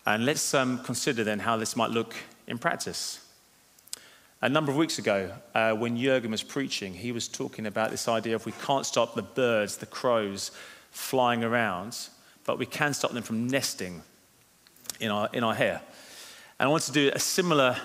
And 0.04 0.24
let's 0.24 0.52
um, 0.52 0.82
consider 0.82 1.22
then 1.22 1.38
how 1.38 1.58
this 1.58 1.76
might 1.76 1.90
look 1.90 2.16
in 2.48 2.58
practice. 2.58 3.24
A 4.42 4.48
number 4.48 4.72
of 4.72 4.76
weeks 4.76 4.98
ago, 4.98 5.30
uh, 5.54 5.74
when 5.74 5.96
Jurgen 5.96 6.32
was 6.32 6.42
preaching, 6.42 6.94
he 6.94 7.12
was 7.12 7.28
talking 7.28 7.66
about 7.66 7.92
this 7.92 8.08
idea 8.08 8.34
of 8.34 8.46
we 8.46 8.52
can't 8.66 8.84
stop 8.84 9.14
the 9.14 9.22
birds, 9.22 9.76
the 9.76 9.86
crows, 9.86 10.50
flying 10.90 11.44
around, 11.44 11.96
but 12.48 12.58
we 12.58 12.64
can 12.64 12.94
stop 12.94 13.12
them 13.12 13.22
from 13.22 13.46
nesting 13.46 14.00
in 15.00 15.10
our, 15.10 15.28
in 15.34 15.44
our 15.44 15.54
hair. 15.54 15.82
And 16.58 16.66
I 16.66 16.70
want 16.70 16.82
to 16.84 16.92
do 16.92 17.10
a 17.14 17.18
similar 17.18 17.76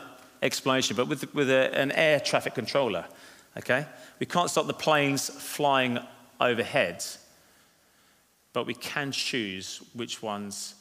explanation, 0.42 0.96
but 0.96 1.10
with, 1.10 1.36
with 1.36 1.50
a, 1.50 1.78
an 1.78 1.92
air 1.92 2.22
traffic 2.22 2.56
controller. 2.56 3.04
Okay? 3.58 3.86
We 4.20 4.26
can't 4.26 4.50
stop 4.50 4.68
the 4.68 4.74
planes 4.74 5.28
flying 5.28 6.00
overhead, 6.40 7.04
but 8.54 8.66
we 8.66 8.74
can 8.74 9.12
choose 9.12 9.82
which 9.94 10.24
ones 10.24 10.76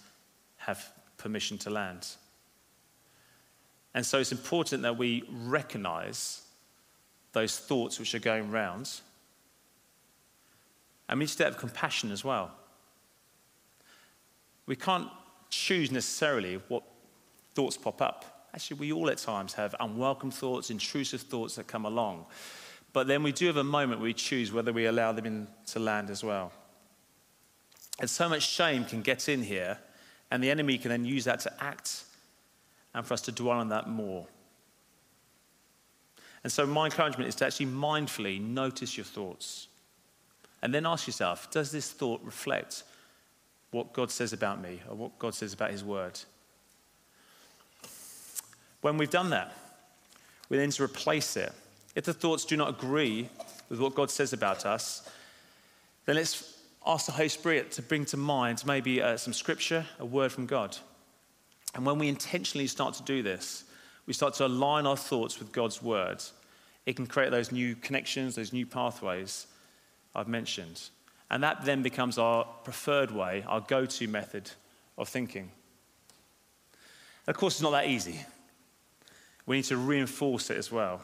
have 0.58 0.92
permission 1.18 1.58
to 1.58 1.70
land. 1.70 2.06
And 3.94 4.06
so 4.06 4.20
it's 4.20 4.30
important 4.30 4.82
that 4.82 4.96
we 4.96 5.24
recognize 5.28 6.42
those 7.32 7.58
thoughts 7.58 7.98
which 7.98 8.14
are 8.14 8.20
going 8.20 8.52
round. 8.52 9.00
And 11.08 11.18
we 11.18 11.24
need 11.24 11.30
to 11.30 11.44
have 11.44 11.56
compassion 11.56 12.12
as 12.12 12.24
well. 12.24 12.52
We 14.66 14.76
can't 14.76 15.08
choose 15.50 15.90
necessarily 15.90 16.60
what 16.68 16.82
thoughts 17.54 17.76
pop 17.76 18.00
up. 18.00 18.48
Actually, 18.54 18.80
we 18.80 18.92
all 18.92 19.10
at 19.10 19.18
times 19.18 19.54
have 19.54 19.74
unwelcome 19.80 20.30
thoughts, 20.30 20.70
intrusive 20.70 21.22
thoughts 21.22 21.56
that 21.56 21.66
come 21.66 21.84
along. 21.84 22.26
But 22.92 23.06
then 23.06 23.22
we 23.22 23.32
do 23.32 23.46
have 23.46 23.56
a 23.56 23.64
moment 23.64 24.00
where 24.00 24.08
we 24.08 24.14
choose 24.14 24.52
whether 24.52 24.72
we 24.72 24.86
allow 24.86 25.12
them 25.12 25.26
in 25.26 25.48
to 25.68 25.78
land 25.78 26.10
as 26.10 26.22
well. 26.22 26.52
And 28.00 28.08
so 28.08 28.28
much 28.28 28.42
shame 28.42 28.84
can 28.84 29.02
get 29.02 29.28
in 29.28 29.42
here 29.42 29.78
and 30.30 30.42
the 30.42 30.50
enemy 30.50 30.78
can 30.78 30.90
then 30.90 31.04
use 31.04 31.24
that 31.24 31.40
to 31.40 31.52
act 31.62 32.04
and 32.94 33.06
for 33.06 33.14
us 33.14 33.20
to 33.22 33.32
dwell 33.32 33.58
on 33.58 33.68
that 33.68 33.88
more. 33.88 34.26
And 36.42 36.50
so, 36.50 36.66
my 36.66 36.86
encouragement 36.86 37.28
is 37.28 37.34
to 37.36 37.46
actually 37.46 37.66
mindfully 37.66 38.40
notice 38.40 38.96
your 38.96 39.04
thoughts. 39.04 39.68
And 40.62 40.74
then 40.74 40.86
ask 40.86 41.06
yourself 41.06 41.50
does 41.50 41.70
this 41.70 41.90
thought 41.90 42.20
reflect 42.24 42.82
what 43.72 43.92
God 43.92 44.10
says 44.10 44.32
about 44.32 44.62
me 44.62 44.80
or 44.88 44.94
what 44.94 45.18
God 45.18 45.34
says 45.34 45.52
about 45.52 45.72
His 45.72 45.82
Word? 45.82 46.20
When 48.82 48.96
we've 48.96 49.10
done 49.10 49.30
that, 49.30 49.52
we 50.48 50.56
then 50.56 50.70
to 50.70 50.84
replace 50.84 51.36
it. 51.36 51.52
If 51.94 52.04
the 52.04 52.12
thoughts 52.12 52.44
do 52.44 52.56
not 52.56 52.68
agree 52.68 53.28
with 53.68 53.80
what 53.80 53.94
God 53.94 54.10
says 54.10 54.32
about 54.32 54.64
us, 54.64 55.08
then 56.04 56.16
let's 56.16 56.58
ask 56.86 57.06
the 57.06 57.12
Holy 57.12 57.28
Spirit 57.28 57.72
to 57.72 57.82
bring 57.82 58.04
to 58.06 58.16
mind 58.16 58.64
maybe 58.66 59.00
uh, 59.00 59.16
some 59.16 59.32
scripture, 59.32 59.86
a 59.98 60.04
word 60.04 60.32
from 60.32 60.46
God. 60.46 60.76
And 61.74 61.86
when 61.86 61.98
we 61.98 62.08
intentionally 62.08 62.66
start 62.66 62.94
to 62.94 63.02
do 63.02 63.22
this, 63.22 63.64
we 64.06 64.12
start 64.12 64.34
to 64.34 64.46
align 64.46 64.86
our 64.86 64.96
thoughts 64.96 65.38
with 65.38 65.52
God's 65.52 65.82
word. 65.82 66.22
It 66.86 66.96
can 66.96 67.06
create 67.06 67.30
those 67.30 67.52
new 67.52 67.76
connections, 67.76 68.34
those 68.34 68.52
new 68.52 68.66
pathways 68.66 69.46
I've 70.14 70.28
mentioned. 70.28 70.82
And 71.32 71.42
that 71.42 71.64
then 71.64 71.82
becomes 71.82 72.18
our 72.18 72.44
preferred 72.62 73.10
way, 73.10 73.42
our 73.48 73.60
go 73.60 73.86
to 73.86 74.06
method 74.06 74.50
of 74.98 75.08
thinking. 75.08 75.50
Of 77.26 77.36
course, 77.36 77.54
it's 77.54 77.62
not 77.62 77.70
that 77.70 77.86
easy. 77.86 78.20
We 79.46 79.56
need 79.56 79.64
to 79.64 79.78
reinforce 79.78 80.50
it 80.50 80.58
as 80.58 80.70
well. 80.70 81.02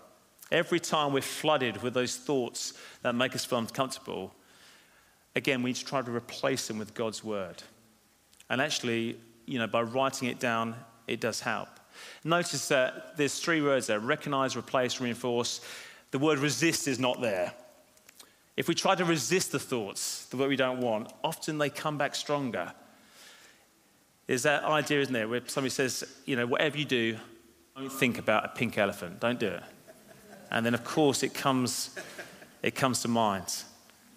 Every 0.53 0.81
time 0.81 1.15
we're 1.15 1.23
flooded 1.23 1.83
with 1.83 1.95
those 1.95 2.17
thoughts 2.17 2.75
that 3.03 3.15
make 3.15 3.35
us 3.35 3.47
feel 3.47 3.59
uncomfortable, 3.59 4.35
again, 5.35 5.63
we 5.63 5.71
need 5.71 5.77
to 5.77 5.85
try 5.85 6.03
to 6.03 6.11
replace 6.11 6.69
them 6.69 6.79
with 6.79 6.93
God's 6.93 7.25
word. 7.25 7.63
And 8.51 8.61
actually, 8.61 9.19
you 9.47 9.59
know, 9.59 9.67
by 9.67 9.81
writing 9.81 10.29
it 10.29 10.39
down, 10.39 10.77
it 11.07 11.21
does 11.21 11.41
help. 11.41 11.69
Notice 12.23 12.69
that 12.69 13.17
there's 13.17 13.41
three 13.41 13.63
words 13.63 13.87
there 13.87 13.99
recognize, 13.99 14.57
replace, 14.57 15.01
reinforce. 15.01 15.63
The 16.11 16.19
word 16.19 16.39
resist 16.39 16.87
is 16.87 16.99
not 16.99 17.23
there. 17.23 17.55
If 18.59 18.67
we 18.67 18.75
try 18.75 18.97
to 18.97 19.05
resist 19.05 19.53
the 19.53 19.61
thoughts, 19.61 20.25
the 20.27 20.37
word 20.37 20.49
we 20.49 20.57
don't 20.57 20.81
want, 20.81 21.13
often 21.23 21.59
they 21.59 21.71
come 21.71 21.97
back 21.97 22.17
stronger. 22.17 22.73
There's 24.27 24.43
that 24.43 24.65
idea, 24.65 25.01
isn't 25.01 25.15
there, 25.15 25.29
where 25.29 25.43
somebody 25.47 25.71
says, 25.71 26.03
you 26.27 26.35
know, 26.35 26.45
whatever 26.45 26.77
you 26.77 26.85
do, 26.85 27.19
don't 27.77 27.89
think 27.89 28.19
about 28.19 28.45
a 28.45 28.49
pink 28.49 28.77
elephant. 28.77 29.21
Don't 29.21 29.39
do 29.39 29.47
it. 29.47 29.63
And 30.51 30.67
then, 30.67 30.75
of 30.75 30.83
course, 30.83 31.23
it 31.23 31.35
comes, 31.35 31.97
it 32.61 32.75
comes 32.75 33.01
to 33.03 33.09
mind. 33.09 33.45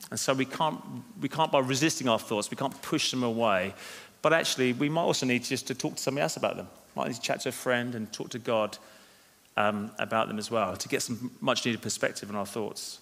And 0.10 0.20
so 0.20 0.34
we 0.34 0.46
can't, 0.46 0.82
we 1.22 1.30
can't, 1.30 1.52
by 1.52 1.60
resisting 1.60 2.10
our 2.10 2.18
thoughts, 2.18 2.50
we 2.50 2.58
can't 2.58 2.82
push 2.82 3.12
them 3.12 3.22
away. 3.22 3.76
But 4.24 4.34
actually, 4.34 4.74
we 4.74 4.90
might 4.90 5.04
also 5.04 5.28
need 5.28 5.44
just 5.44 5.68
to 5.68 5.76
talk 5.76 5.98
to 5.98 6.02
somebody 6.02 6.24
else 6.24 6.36
about 6.36 6.58
them. 6.58 6.68
Might 6.96 7.10
need 7.10 7.16
to 7.18 7.22
chat 7.22 7.42
to 7.42 7.50
a 7.50 7.52
friend 7.52 7.94
and 7.94 8.12
talk 8.12 8.32
to 8.32 8.40
God 8.40 8.80
um, 9.56 9.92
about 10.00 10.30
them 10.30 10.40
as 10.40 10.50
well 10.50 10.76
to 10.78 10.90
get 10.90 11.04
some 11.04 11.30
much 11.42 11.64
needed 11.64 11.84
perspective 11.84 12.28
on 12.32 12.36
our 12.36 12.48
thoughts. 12.48 13.02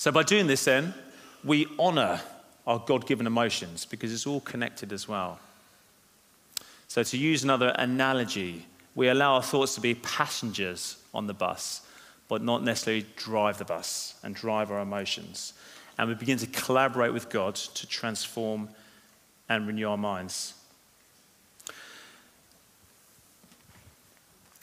So, 0.00 0.10
by 0.10 0.22
doing 0.22 0.46
this, 0.46 0.64
then, 0.64 0.94
we 1.44 1.66
honor 1.78 2.22
our 2.66 2.78
God 2.78 3.06
given 3.06 3.26
emotions 3.26 3.84
because 3.84 4.14
it's 4.14 4.26
all 4.26 4.40
connected 4.40 4.94
as 4.94 5.06
well. 5.06 5.38
So, 6.88 7.02
to 7.02 7.18
use 7.18 7.44
another 7.44 7.74
analogy, 7.76 8.64
we 8.94 9.08
allow 9.08 9.34
our 9.34 9.42
thoughts 9.42 9.74
to 9.74 9.82
be 9.82 9.94
passengers 9.94 10.96
on 11.12 11.26
the 11.26 11.34
bus, 11.34 11.82
but 12.28 12.42
not 12.42 12.64
necessarily 12.64 13.04
drive 13.16 13.58
the 13.58 13.66
bus 13.66 14.14
and 14.22 14.34
drive 14.34 14.70
our 14.70 14.80
emotions. 14.80 15.52
And 15.98 16.08
we 16.08 16.14
begin 16.14 16.38
to 16.38 16.46
collaborate 16.46 17.12
with 17.12 17.28
God 17.28 17.56
to 17.56 17.86
transform 17.86 18.70
and 19.50 19.66
renew 19.66 19.86
our 19.86 19.98
minds. 19.98 20.54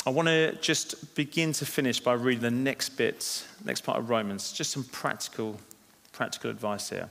I 0.07 0.09
want 0.09 0.29
to 0.29 0.55
just 0.61 1.15
begin 1.15 1.51
to 1.51 1.65
finish 1.65 1.99
by 1.99 2.13
reading 2.13 2.41
the 2.41 2.49
next 2.49 2.91
bit, 2.91 3.45
next 3.65 3.81
part 3.81 3.99
of 3.99 4.09
Romans, 4.09 4.53
just 4.53 4.71
some 4.71 4.85
practical, 4.85 5.59
practical 6.13 6.49
advice 6.49 6.89
here. 6.89 7.09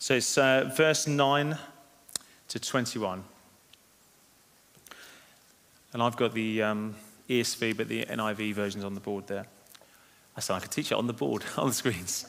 So 0.00 0.14
it's 0.14 0.36
uh, 0.36 0.72
verse 0.76 1.06
9 1.06 1.56
to 2.48 2.58
21. 2.58 3.22
And 5.92 6.02
I've 6.02 6.16
got 6.16 6.34
the 6.34 6.64
um, 6.64 6.96
ESV, 7.28 7.76
but 7.76 7.86
the 7.86 8.06
NIV 8.06 8.54
version's 8.54 8.82
on 8.84 8.94
the 8.94 9.00
board 9.00 9.28
there. 9.28 9.46
I 10.36 10.40
sound 10.40 10.62
like 10.62 10.70
a 10.70 10.72
teacher 10.72 10.94
on 10.94 11.06
the 11.06 11.12
board, 11.12 11.44
on 11.56 11.68
the 11.68 11.74
screens. 11.74 12.26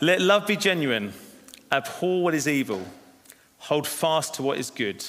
Let 0.00 0.20
love 0.20 0.46
be 0.46 0.56
genuine. 0.56 1.12
Abhor 1.70 2.22
what 2.22 2.34
is 2.34 2.48
evil. 2.48 2.82
Hold 3.58 3.86
fast 3.86 4.34
to 4.34 4.42
what 4.42 4.58
is 4.58 4.70
good. 4.70 5.04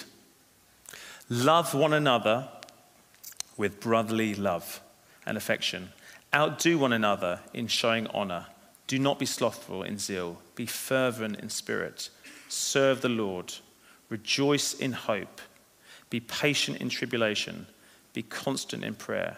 Love 1.30 1.74
one 1.74 1.94
another 1.94 2.48
with 3.58 3.80
brotherly 3.80 4.36
love 4.36 4.82
and 5.26 5.38
affection. 5.38 5.90
Outdo 6.34 6.78
one 6.78 6.94
another 6.94 7.40
in 7.54 7.68
showing 7.68 8.08
honor. 8.08 8.48
Do 8.88 9.00
not 9.00 9.20
be 9.20 9.26
slothful 9.26 9.84
in 9.84 9.98
zeal. 9.98 10.40
Be 10.56 10.66
fervent 10.66 11.40
in 11.40 11.50
spirit. 11.50 12.10
Serve 12.50 13.02
the 13.02 13.10
Lord. 13.10 13.54
Rejoice 14.10 14.74
in 14.74 14.94
hope. 14.94 15.42
Be 16.10 16.20
patient 16.20 16.78
in 16.78 16.90
tribulation. 16.90 17.66
Be 18.14 18.22
constant 18.22 18.84
in 18.84 18.94
prayer. 18.96 19.38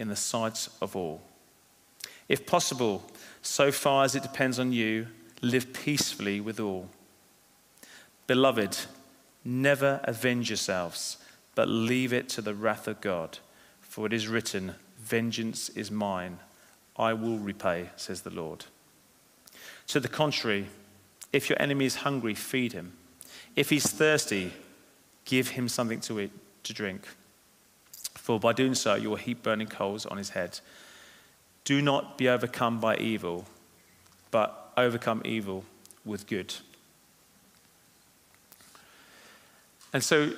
in 0.00 0.08
the 0.08 0.16
sight 0.16 0.66
of 0.80 0.96
all. 0.96 1.20
If 2.28 2.46
possible, 2.46 3.04
so 3.42 3.70
far 3.70 4.04
as 4.04 4.14
it 4.14 4.22
depends 4.22 4.58
on 4.58 4.72
you, 4.72 5.08
live 5.42 5.72
peacefully 5.72 6.40
with 6.40 6.58
all. 6.58 6.88
Beloved, 8.26 8.78
never 9.44 10.00
avenge 10.04 10.48
yourselves, 10.48 11.18
but 11.54 11.68
leave 11.68 12.12
it 12.12 12.28
to 12.30 12.40
the 12.40 12.54
wrath 12.54 12.88
of 12.88 13.00
God. 13.00 13.38
For 13.80 14.06
it 14.06 14.12
is 14.12 14.26
written, 14.26 14.74
Vengeance 14.98 15.68
is 15.70 15.90
mine, 15.90 16.38
I 16.96 17.12
will 17.12 17.38
repay, 17.38 17.90
says 17.96 18.22
the 18.22 18.30
Lord. 18.30 18.64
To 19.88 20.00
the 20.00 20.08
contrary, 20.08 20.66
if 21.32 21.50
your 21.50 21.60
enemy 21.60 21.84
is 21.84 21.96
hungry, 21.96 22.34
feed 22.34 22.72
him. 22.72 22.92
If 23.54 23.70
he's 23.70 23.90
thirsty, 23.90 24.52
give 25.24 25.48
him 25.48 25.68
something 25.68 26.00
to 26.02 26.20
eat, 26.20 26.32
to 26.64 26.72
drink. 26.72 27.06
For 28.14 28.38
by 28.38 28.52
doing 28.52 28.74
so, 28.74 28.94
you 28.94 29.10
will 29.10 29.16
heap 29.16 29.42
burning 29.42 29.66
coals 29.66 30.06
on 30.06 30.16
his 30.18 30.30
head. 30.30 30.60
Do 31.64 31.82
not 31.82 32.18
be 32.18 32.28
overcome 32.28 32.80
by 32.80 32.96
evil, 32.96 33.46
but 34.30 34.72
overcome 34.76 35.22
evil 35.24 35.64
with 36.04 36.26
good. 36.26 36.54
And 39.92 40.02
so, 40.02 40.32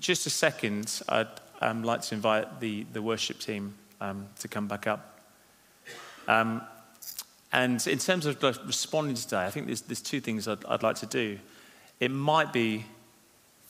just 0.00 0.26
a 0.26 0.30
second, 0.30 1.02
I'd 1.08 1.28
um, 1.60 1.82
like 1.82 2.02
to 2.02 2.14
invite 2.14 2.60
the, 2.60 2.86
the 2.92 3.02
worship 3.02 3.38
team 3.38 3.74
um, 4.00 4.28
to 4.40 4.48
come 4.48 4.66
back 4.66 4.86
up. 4.86 5.20
Um, 6.26 6.62
and 7.52 7.84
in 7.86 7.98
terms 7.98 8.26
of 8.26 8.42
responding 8.42 9.16
today, 9.16 9.44
I 9.44 9.50
think 9.50 9.66
there's, 9.66 9.82
there's 9.82 10.02
two 10.02 10.20
things 10.20 10.46
I'd, 10.46 10.64
I'd 10.66 10.82
like 10.82 10.96
to 10.96 11.06
do. 11.06 11.38
It 12.00 12.10
might 12.10 12.52
be 12.52 12.84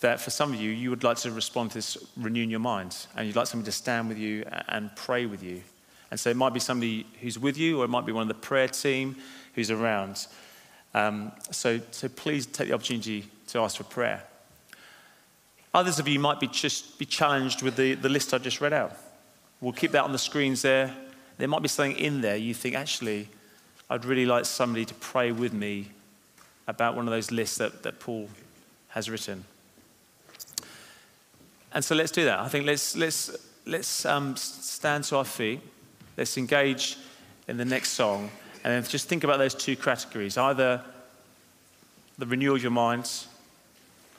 that 0.00 0.20
for 0.20 0.30
some 0.30 0.52
of 0.52 0.60
you, 0.60 0.70
you 0.70 0.90
would 0.90 1.02
like 1.02 1.16
to 1.18 1.30
respond 1.32 1.70
to 1.70 1.78
this 1.78 1.98
renewing 2.16 2.50
your 2.50 2.60
mind, 2.60 2.96
and 3.16 3.26
you'd 3.26 3.36
like 3.36 3.46
somebody 3.46 3.66
to 3.66 3.76
stand 3.76 4.08
with 4.08 4.18
you 4.18 4.44
and 4.68 4.94
pray 4.94 5.26
with 5.26 5.42
you. 5.42 5.62
And 6.10 6.18
so 6.18 6.30
it 6.30 6.36
might 6.36 6.54
be 6.54 6.60
somebody 6.60 7.06
who's 7.20 7.38
with 7.38 7.58
you, 7.58 7.80
or 7.80 7.84
it 7.84 7.88
might 7.88 8.06
be 8.06 8.12
one 8.12 8.22
of 8.22 8.28
the 8.28 8.34
prayer 8.34 8.68
team 8.68 9.16
who's 9.54 9.70
around. 9.70 10.26
Um, 10.94 11.32
so, 11.50 11.80
so 11.90 12.08
please 12.08 12.46
take 12.46 12.68
the 12.68 12.74
opportunity 12.74 13.26
to 13.48 13.58
ask 13.60 13.76
for 13.76 13.84
prayer. 13.84 14.22
Others 15.74 15.98
of 15.98 16.08
you 16.08 16.18
might 16.18 16.40
be 16.40 16.46
just 16.46 16.98
be 16.98 17.04
challenged 17.04 17.62
with 17.62 17.76
the, 17.76 17.94
the 17.94 18.08
list 18.08 18.32
I 18.32 18.38
just 18.38 18.60
read 18.60 18.72
out. 18.72 18.96
We'll 19.60 19.72
keep 19.72 19.92
that 19.92 20.04
on 20.04 20.12
the 20.12 20.18
screens 20.18 20.62
there. 20.62 20.94
There 21.36 21.48
might 21.48 21.62
be 21.62 21.68
something 21.68 21.96
in 21.96 22.20
there 22.20 22.36
you 22.36 22.54
think, 22.54 22.74
actually, 22.74 23.28
I'd 23.90 24.04
really 24.04 24.26
like 24.26 24.44
somebody 24.44 24.84
to 24.84 24.94
pray 24.94 25.32
with 25.32 25.52
me 25.52 25.90
about 26.66 26.96
one 26.96 27.06
of 27.06 27.12
those 27.12 27.30
lists 27.30 27.58
that, 27.58 27.82
that 27.82 28.00
Paul 28.00 28.28
has 28.88 29.10
written. 29.10 29.44
And 31.72 31.84
so 31.84 31.94
let's 31.94 32.10
do 32.10 32.24
that. 32.24 32.40
I 32.40 32.48
think 32.48 32.66
let's, 32.66 32.96
let's, 32.96 33.36
let's 33.66 34.04
um, 34.06 34.36
stand 34.36 35.04
to 35.04 35.16
our 35.16 35.24
feet. 35.24 35.60
Let's 36.16 36.36
engage 36.36 36.96
in 37.46 37.56
the 37.56 37.64
next 37.64 37.90
song. 37.90 38.30
And 38.64 38.88
just 38.88 39.08
think 39.08 39.24
about 39.24 39.38
those 39.38 39.54
two 39.54 39.76
categories 39.76 40.36
either 40.36 40.82
the 42.18 42.26
renewal 42.26 42.56
of 42.56 42.62
your 42.62 42.72
minds 42.72 43.28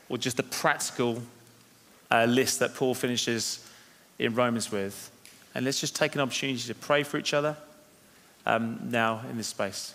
or 0.08 0.18
just 0.18 0.38
the 0.38 0.44
practical 0.44 1.22
uh, 2.10 2.26
list 2.26 2.60
that 2.60 2.74
Paul 2.74 2.94
finishes 2.94 3.68
in 4.18 4.34
Romans 4.34 4.72
with. 4.72 5.12
And 5.54 5.66
let's 5.66 5.82
just 5.82 5.96
take 5.96 6.16
an 6.16 6.22
opportunity 6.22 6.62
to 6.68 6.76
pray 6.76 7.04
for 7.04 7.18
each 7.18 7.34
other 7.34 7.58
um, 8.46 8.80
now 8.90 9.22
in 9.30 9.38
this 9.38 9.48
space. 9.48 9.94